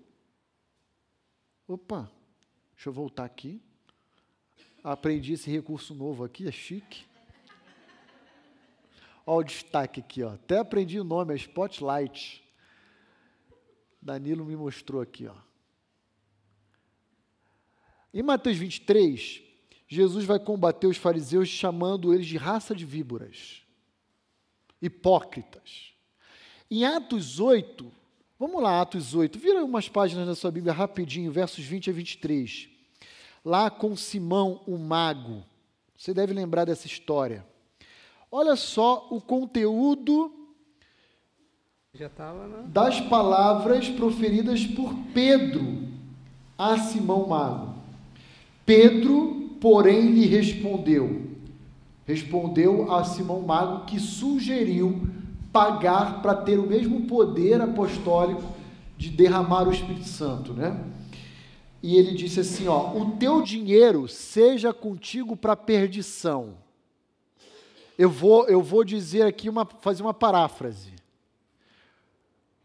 [1.67, 2.11] Opa,
[2.73, 3.61] deixa eu voltar aqui.
[4.83, 7.05] Aprendi esse recurso novo aqui, é chique.
[9.25, 10.33] Olha o destaque aqui, ó.
[10.33, 12.43] até aprendi o nome, é Spotlight.
[14.01, 15.27] Danilo me mostrou aqui.
[15.27, 15.35] Ó.
[18.13, 19.46] Em Mateus 23,
[19.87, 23.61] Jesus vai combater os fariseus chamando eles de raça de víboras,
[24.81, 25.93] hipócritas.
[26.69, 27.89] Em Atos 8,
[28.37, 32.69] vamos lá, Atos 8, vira umas páginas da sua Bíblia rapidinho, versos 20 a 23.
[33.45, 35.45] Lá com Simão, o mago.
[35.95, 37.45] Você deve lembrar dessa história.
[38.29, 40.33] Olha só o conteúdo
[42.67, 45.87] das palavras proferidas por Pedro
[46.57, 47.75] a Simão Mago.
[48.65, 51.27] Pedro, porém, lhe respondeu.
[52.05, 55.07] Respondeu a Simão Mago que sugeriu
[55.51, 58.43] pagar para ter o mesmo poder apostólico
[58.97, 60.83] de derramar o Espírito Santo, né?
[61.81, 66.55] E ele disse assim, ó: "O teu dinheiro seja contigo para perdição."
[67.97, 70.93] Eu vou, eu vou dizer aqui, uma, fazer uma paráfrase.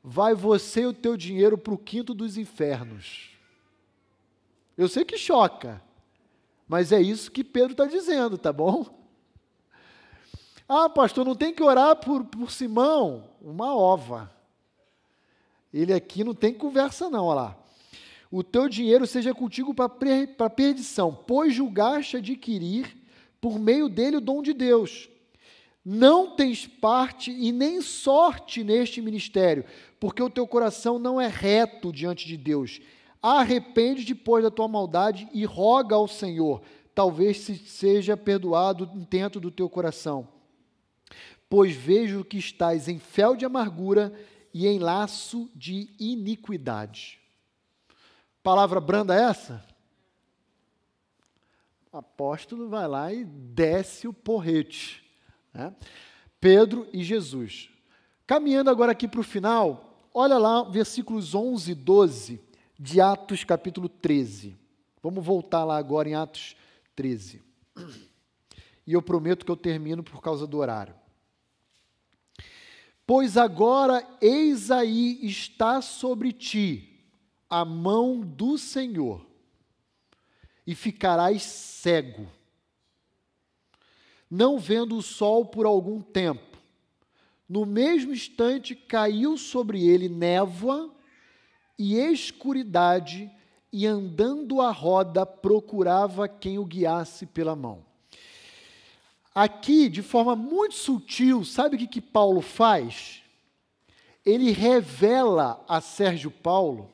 [0.05, 3.30] Vai você e o teu dinheiro para o quinto dos infernos.
[4.76, 5.82] Eu sei que choca,
[6.73, 8.87] mas é isso que Pedro está dizendo, tá bom?
[10.66, 13.29] Ah, pastor, não tem que orar por, por Simão?
[13.43, 14.35] Uma ova.
[15.70, 17.59] Ele aqui não tem conversa, não, olha lá.
[18.31, 22.97] O teu dinheiro seja contigo para perdição, pois julgaste adquirir
[23.39, 25.11] por meio dele o dom de Deus.
[25.85, 29.66] não tens parte e nem sorte neste ministério,
[30.01, 32.81] porque o teu coração não é reto diante de Deus.
[33.23, 36.61] Arrepende depois da tua maldade e roga ao Senhor,
[36.93, 40.27] talvez se seja perdoado o intento do teu coração.
[41.49, 44.12] Pois vejo que estás em fel de amargura
[44.53, 47.20] e em laço de iniquidade.
[48.43, 49.64] Palavra branda essa?
[51.93, 55.05] Apóstolo vai lá e desce o porrete.
[55.55, 55.73] Né?
[56.41, 57.70] Pedro e Jesus.
[58.27, 62.52] Caminhando agora aqui para o final, olha lá versículos 11 e 12
[62.83, 64.57] de Atos capítulo 13.
[65.01, 66.57] Vamos voltar lá agora em Atos
[66.97, 67.41] 13.
[68.85, 70.93] E eu prometo que eu termino por causa do horário.
[73.07, 77.07] Pois agora, eis aí está sobre ti
[77.49, 79.24] a mão do Senhor,
[80.66, 82.26] e ficarás cego,
[84.28, 86.59] não vendo o sol por algum tempo.
[87.49, 90.93] No mesmo instante caiu sobre ele névoa
[91.83, 93.28] e escuridade,
[93.72, 97.85] e andando à roda procurava quem o guiasse pela mão.
[99.35, 103.20] Aqui, de forma muito sutil, sabe o que, que Paulo faz?
[104.24, 106.89] Ele revela a Sérgio Paulo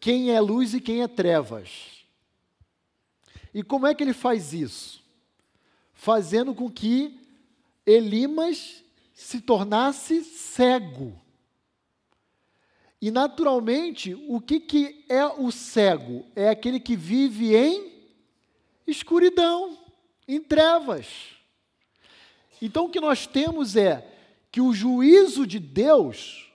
[0.00, 2.04] quem é luz e quem é trevas.
[3.54, 5.00] E como é que ele faz isso?
[5.92, 7.20] Fazendo com que
[7.86, 8.82] Elimas
[9.14, 11.16] se tornasse cego.
[13.00, 16.26] E naturalmente, o que, que é o cego?
[16.36, 17.90] É aquele que vive em
[18.86, 19.78] escuridão
[20.28, 21.06] em trevas.
[22.60, 24.06] Então o que nós temos é
[24.50, 26.52] que o juízo de Deus,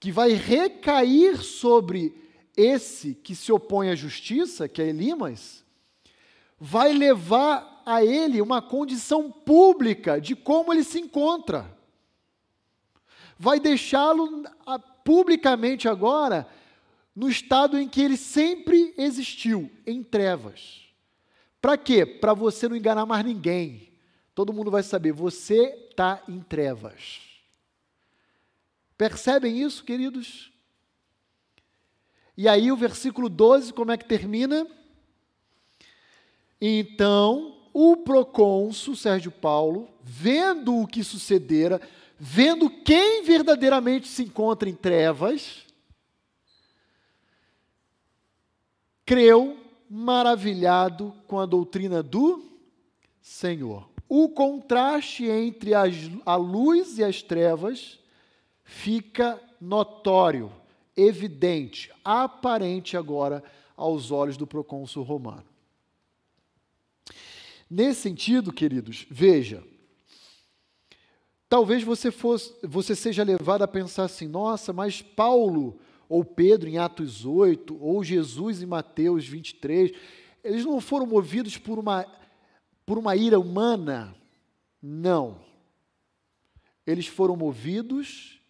[0.00, 2.12] que vai recair sobre
[2.56, 5.64] esse que se opõe à justiça, que é Elimas,
[6.58, 11.70] vai levar a ele uma condição pública de como ele se encontra.
[13.38, 14.44] Vai deixá-lo
[15.04, 16.48] publicamente agora
[17.14, 20.82] no estado em que ele sempre existiu, em trevas.
[21.60, 22.04] Para quê?
[22.04, 23.92] Para você não enganar mais ninguém.
[24.34, 27.20] Todo mundo vai saber, você está em trevas.
[28.98, 30.52] Percebem isso, queridos?
[32.36, 34.66] E aí o versículo 12, como é que termina?
[36.60, 41.80] Então, o procônsul Sérgio Paulo, vendo o que sucedera,
[42.18, 45.64] vendo quem verdadeiramente se encontra em trevas,
[49.04, 49.58] creu
[49.88, 52.44] maravilhado com a doutrina do
[53.20, 53.88] Senhor.
[54.08, 55.94] O contraste entre as,
[56.24, 57.98] a luz e as trevas
[58.64, 60.52] fica notório,
[60.96, 63.42] evidente, aparente agora
[63.76, 65.44] aos olhos do procônsul romano.
[67.68, 69.64] Nesse sentido, queridos, veja,
[71.54, 75.78] talvez você, fosse, você seja levado a pensar assim: nossa, mas Paulo
[76.08, 79.92] ou Pedro em Atos 8, ou Jesus em Mateus 23,
[80.42, 82.04] eles não foram movidos por uma,
[82.84, 84.16] por uma ira humana.
[84.82, 85.40] Não.
[86.84, 88.40] Eles foram movidos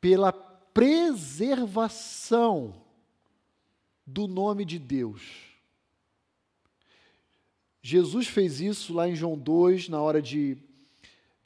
[0.00, 2.76] pela preservação
[4.06, 5.22] do nome de Deus.
[7.82, 10.56] Jesus fez isso lá em João 2, na hora de,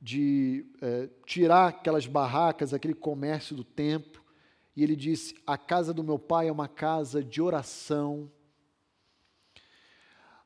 [0.00, 4.18] de é, tirar aquelas barracas, aquele comércio do templo
[4.78, 8.30] e ele disse: A casa do meu pai é uma casa de oração.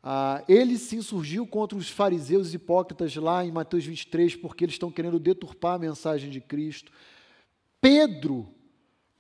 [0.02, 4.90] Ah, ele se insurgiu contra os fariseus hipócritas lá em Mateus 23, porque eles estão
[4.90, 6.90] querendo deturpar a mensagem de Cristo.
[7.78, 8.48] Pedro,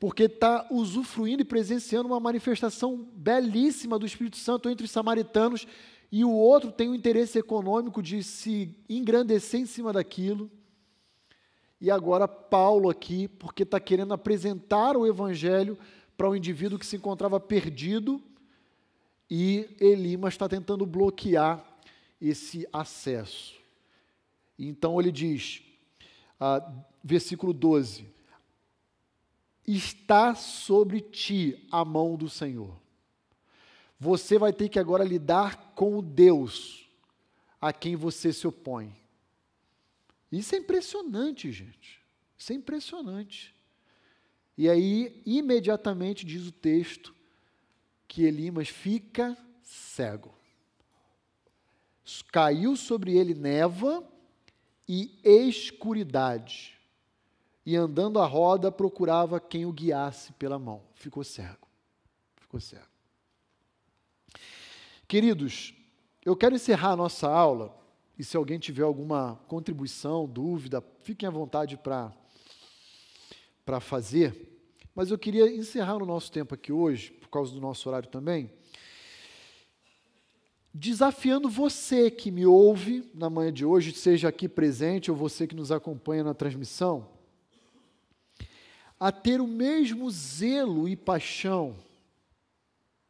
[0.00, 5.66] porque está usufruindo e presenciando uma manifestação belíssima do Espírito Santo entre os samaritanos,
[6.12, 10.50] e o outro tem o interesse econômico de se engrandecer em cima daquilo.
[11.80, 15.78] E agora Paulo aqui, porque está querendo apresentar o evangelho
[16.14, 18.22] para um indivíduo que se encontrava perdido,
[19.30, 21.64] e Elimas está tentando bloquear
[22.20, 23.54] esse acesso.
[24.58, 25.62] Então ele diz,
[26.38, 26.70] ah,
[27.02, 28.04] versículo 12:
[29.66, 32.81] Está sobre ti a mão do Senhor.
[34.02, 36.90] Você vai ter que agora lidar com o Deus
[37.60, 38.92] a quem você se opõe.
[40.32, 42.02] Isso é impressionante, gente.
[42.36, 43.54] Isso é impressionante.
[44.58, 47.14] E aí, imediatamente diz o texto
[48.08, 50.34] que Elimas fica cego.
[52.32, 54.04] Caiu sobre ele névoa
[54.88, 56.76] e escuridade.
[57.64, 60.82] E andando à roda, procurava quem o guiasse pela mão.
[60.92, 61.68] Ficou cego.
[62.34, 62.91] Ficou cego.
[65.12, 65.74] Queridos,
[66.24, 67.78] eu quero encerrar a nossa aula
[68.18, 74.34] E se alguém tiver alguma contribuição, dúvida, fiquem à vontade para fazer.
[74.94, 78.50] Mas eu queria encerrar o nosso tempo aqui hoje, por causa do nosso horário também,
[80.72, 85.54] desafiando você que me ouve na manhã de hoje, seja aqui presente ou você que
[85.54, 87.06] nos acompanha na transmissão,
[88.98, 91.76] a ter o mesmo zelo e paixão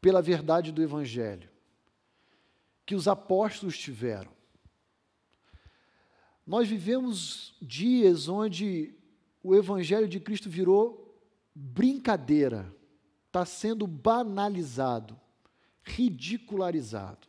[0.01, 1.52] pela verdade do Evangelho
[2.85, 4.31] que os apóstolos tiveram.
[6.47, 8.95] Nós vivemos dias onde
[9.43, 11.03] o Evangelho de Cristo virou
[11.55, 12.75] brincadeira,
[13.27, 15.19] está sendo banalizado,
[15.83, 17.29] ridicularizado.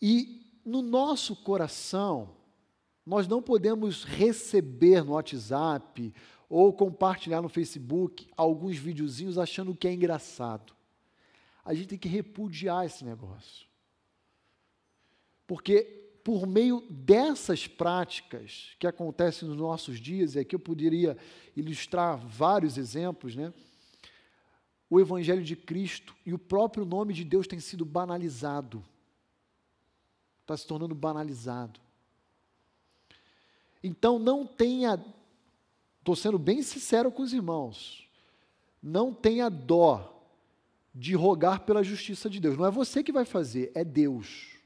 [0.00, 2.36] E no nosso coração,
[3.04, 6.12] nós não podemos receber no WhatsApp
[6.48, 10.74] ou compartilhar no Facebook alguns videozinhos achando que é engraçado.
[11.64, 13.66] A gente tem que repudiar esse negócio.
[15.46, 15.82] Porque
[16.22, 21.16] por meio dessas práticas que acontecem nos nossos dias, e aqui eu poderia
[21.56, 23.52] ilustrar vários exemplos, né?
[24.88, 28.84] O Evangelho de Cristo e o próprio nome de Deus tem sido banalizado
[30.44, 31.80] está se tornando banalizado.
[33.82, 35.02] Então não tenha,
[35.98, 38.08] estou sendo bem sincero com os irmãos,
[38.82, 40.13] não tenha dó
[40.94, 42.56] de rogar pela justiça de Deus.
[42.56, 44.56] Não é você que vai fazer, é Deus.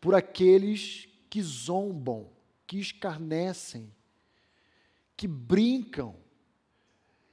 [0.00, 2.28] Por aqueles que zombam,
[2.66, 3.92] que escarnecem,
[5.16, 6.14] que brincam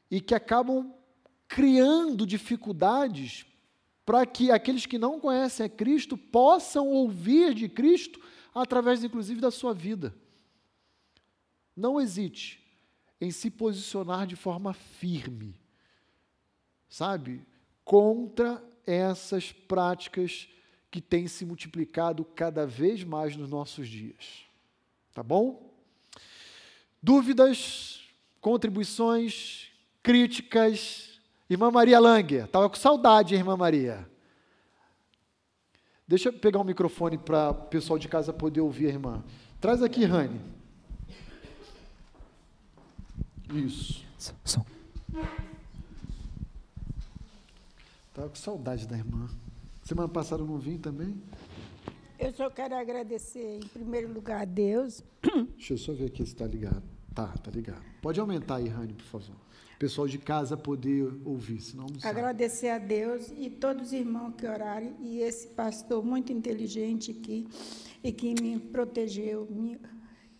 [0.09, 0.93] e que acabam
[1.47, 3.45] criando dificuldades
[4.05, 8.19] para que aqueles que não conhecem a Cristo possam ouvir de Cristo
[8.53, 10.15] através, inclusive, da sua vida.
[11.75, 12.63] Não hesite
[13.19, 15.59] em se posicionar de forma firme,
[16.87, 17.45] sabe,
[17.85, 20.49] contra essas práticas
[20.91, 24.43] que têm se multiplicado cada vez mais nos nossos dias.
[25.13, 25.73] Tá bom?
[27.01, 28.01] Dúvidas,
[28.41, 29.69] contribuições,
[30.01, 31.15] críticas,
[31.49, 34.09] Irmã Maria Langer, estava com saudade, irmã Maria.
[36.07, 39.23] Deixa eu pegar o um microfone para o pessoal de casa poder ouvir a irmã.
[39.61, 40.41] Traz aqui, Rani.
[43.53, 44.03] Isso.
[44.43, 44.65] Som.
[48.15, 49.27] Estava com saudade da irmã.
[49.83, 51.21] Semana passada eu não vim também?
[52.17, 55.03] Eu só quero agradecer, em primeiro lugar, a Deus.
[55.57, 56.81] Deixa eu só ver aqui se está ligado.
[57.13, 57.83] Tá, tá ligado.
[58.01, 59.35] Pode aumentar aí, Rani, por favor
[59.77, 62.17] pessoal de casa poder ouvir, senão não sabe.
[62.17, 67.45] Agradecer a Deus e todos os irmãos que oraram e esse pastor muito inteligente aqui
[68.01, 69.77] e que me protegeu, me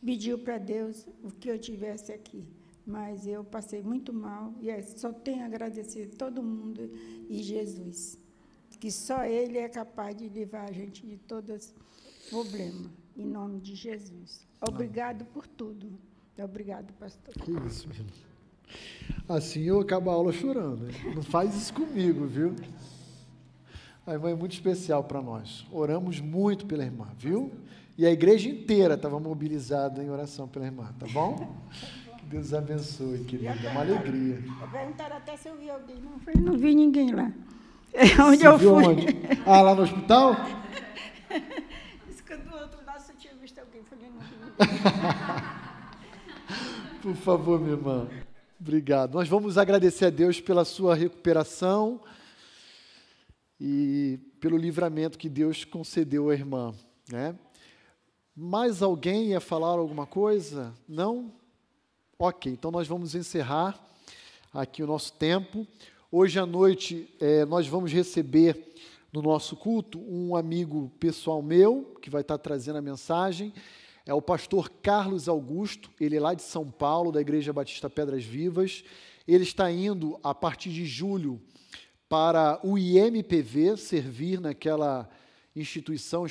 [0.01, 2.47] pediu para Deus o que eu tivesse aqui.
[2.85, 6.91] Mas eu passei muito mal e é, só tenho a agradecer a todo mundo
[7.27, 8.17] e Jesus,
[8.79, 13.59] que só Ele é capaz de livrar a gente de todos os problemas, em nome
[13.59, 14.45] de Jesus.
[14.61, 15.97] Obrigado por tudo.
[16.37, 17.33] Obrigado, pastor.
[17.33, 18.13] Que isso, meu irmão.
[19.27, 20.87] Assim eu acabo a aula chorando.
[21.15, 22.55] Não faz isso comigo, viu?
[24.05, 25.65] A irmã é muito especial para nós.
[25.71, 27.51] Oramos muito pela irmã, viu?
[27.97, 31.55] E a igreja inteira estava mobilizada em oração pela irmã, tá bom?
[32.25, 33.51] Que Deus abençoe, querida.
[33.51, 34.43] É uma alegria.
[34.71, 35.97] Perguntaram até se eu vi alguém.
[35.97, 37.31] Não, eu não vi ninguém lá.
[37.93, 38.83] É onde Você eu fui.
[38.83, 39.07] Onde?
[39.45, 40.33] Ah, lá no hospital?
[42.09, 43.83] Isso que do outro lado você tinha visto alguém.
[43.83, 44.35] Falei, não vi
[47.01, 48.05] Por favor, minha irmã.
[48.59, 49.13] Obrigado.
[49.13, 52.01] Nós vamos agradecer a Deus pela sua recuperação
[53.61, 56.73] e pelo livramento que Deus concedeu à irmã.
[57.09, 57.33] Né?
[58.35, 60.73] Mais alguém ia falar alguma coisa?
[60.85, 61.31] Não?
[62.17, 63.77] Ok, então nós vamos encerrar
[64.53, 65.67] aqui o nosso tempo.
[66.09, 68.73] Hoje à noite é, nós vamos receber
[69.11, 73.53] no nosso culto um amigo pessoal meu que vai estar trazendo a mensagem
[74.05, 78.23] é o pastor Carlos Augusto, ele é lá de São Paulo, da Igreja Batista Pedras
[78.23, 78.83] Vivas.
[79.27, 81.41] Ele está indo, a partir de julho,
[82.07, 85.09] para o IMPV, servir naquela
[85.55, 86.27] instituição,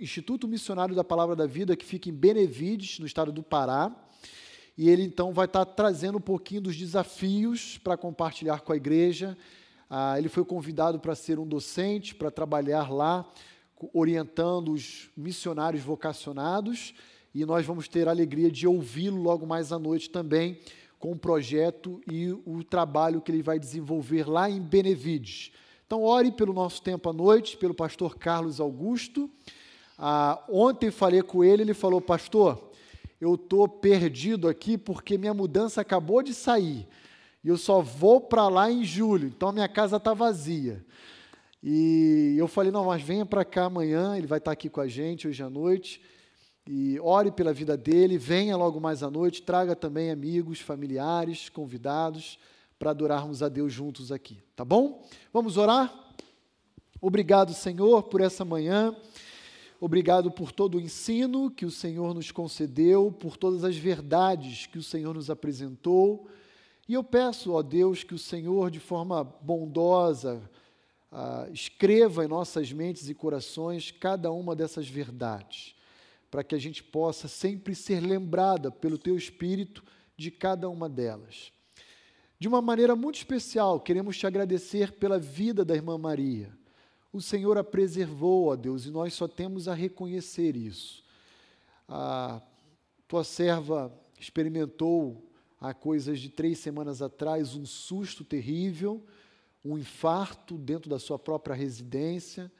[0.00, 4.03] Instituto Missionário da Palavra da Vida, que fica em Benevides, no estado do Pará.
[4.76, 9.36] E ele então vai estar trazendo um pouquinho dos desafios para compartilhar com a igreja.
[9.88, 13.24] Ah, ele foi convidado para ser um docente, para trabalhar lá,
[13.92, 16.94] orientando os missionários vocacionados
[17.34, 20.58] e nós vamos ter a alegria de ouvi-lo logo mais à noite também
[21.00, 25.52] com o projeto e o trabalho que ele vai desenvolver lá em Benevides.
[25.84, 29.28] Então, ore pelo nosso tempo à noite, pelo pastor Carlos Augusto.
[29.98, 32.70] Ah, ontem falei com ele, ele falou, pastor,
[33.24, 36.86] eu estou perdido aqui porque minha mudança acabou de sair
[37.42, 40.84] e eu só vou para lá em julho, então a minha casa está vazia.
[41.62, 44.86] E eu falei, não, mas venha para cá amanhã, ele vai estar aqui com a
[44.86, 46.02] gente hoje à noite.
[46.66, 52.38] E ore pela vida dele, venha logo mais à noite, traga também amigos, familiares, convidados,
[52.78, 55.06] para adorarmos a Deus juntos aqui, tá bom?
[55.32, 55.92] Vamos orar?
[57.00, 58.94] Obrigado, Senhor, por essa manhã.
[59.80, 64.78] Obrigado por todo o ensino que o Senhor nos concedeu, por todas as verdades que
[64.78, 66.28] o Senhor nos apresentou.
[66.88, 70.48] E eu peço, ó Deus, que o Senhor, de forma bondosa,
[71.10, 75.74] ah, escreva em nossas mentes e corações cada uma dessas verdades,
[76.30, 79.84] para que a gente possa sempre ser lembrada pelo Teu Espírito
[80.16, 81.52] de cada uma delas.
[82.38, 86.63] De uma maneira muito especial, queremos te agradecer pela vida da irmã Maria
[87.14, 91.04] o Senhor a preservou, ó Deus, e nós só temos a reconhecer isso.
[91.88, 92.42] A
[93.06, 95.24] tua serva experimentou
[95.60, 99.00] há coisas de três semanas atrás um susto terrível,
[99.64, 102.50] um infarto dentro da sua própria residência,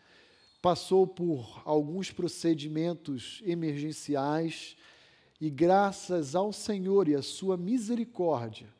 [0.62, 4.76] passou por alguns procedimentos emergenciais
[5.40, 8.72] e, graças ao Senhor e à sua misericórdia,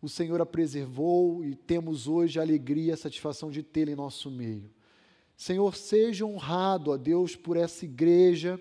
[0.00, 3.94] o Senhor a preservou e temos hoje a alegria e a satisfação de tê-la em
[3.94, 4.74] nosso meio.
[5.36, 8.58] Senhor, seja honrado, ó Deus, por essa igreja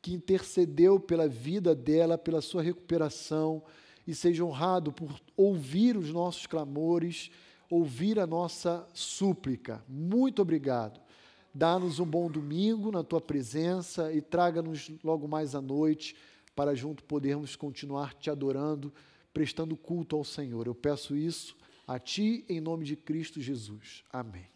[0.00, 3.62] que intercedeu pela vida dela, pela sua recuperação,
[4.06, 7.30] e seja honrado por ouvir os nossos clamores,
[7.68, 9.84] ouvir a nossa súplica.
[9.88, 11.00] Muito obrigado.
[11.52, 16.14] Dá-nos um bom domingo na tua presença e traga-nos logo mais à noite
[16.54, 18.92] para junto podermos continuar te adorando,
[19.32, 20.66] prestando culto ao Senhor.
[20.66, 21.56] Eu peço isso
[21.86, 24.04] a ti em nome de Cristo Jesus.
[24.12, 24.46] Amém.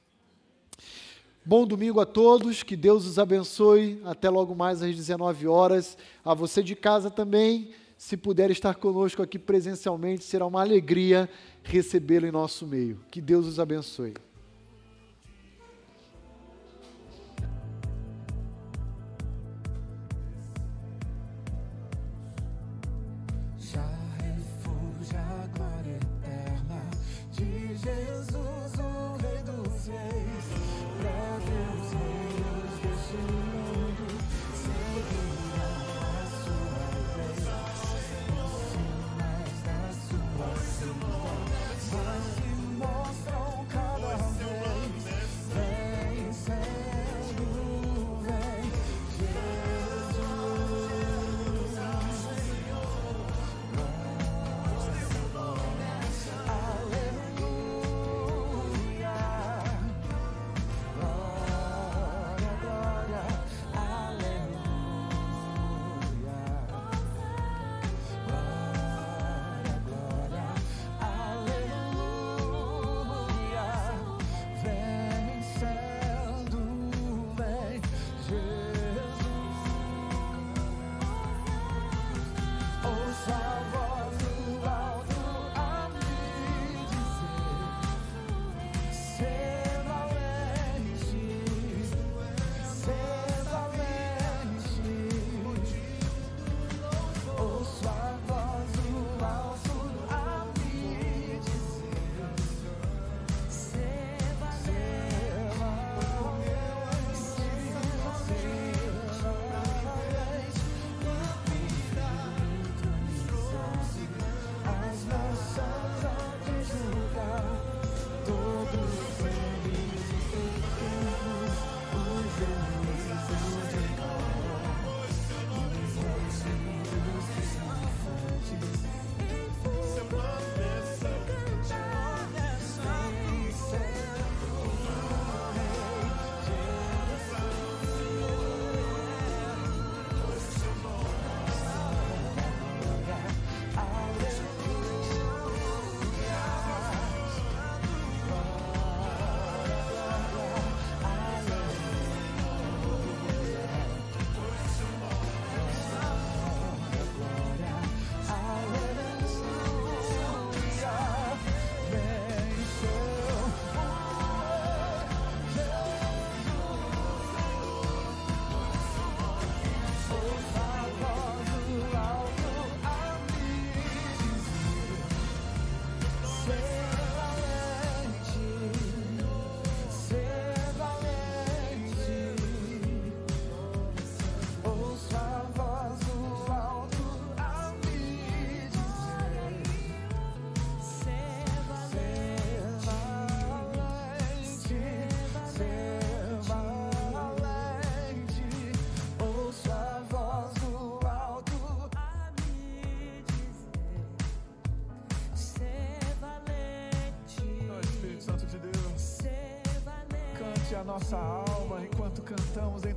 [1.43, 3.99] Bom domingo a todos, que Deus os abençoe.
[4.05, 5.97] Até logo mais às 19 horas.
[6.23, 11.31] A você de casa também, se puder estar conosco aqui presencialmente, será uma alegria
[11.63, 13.01] recebê-lo em nosso meio.
[13.11, 14.13] Que Deus os abençoe.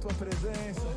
[0.03, 0.93] Tua presença.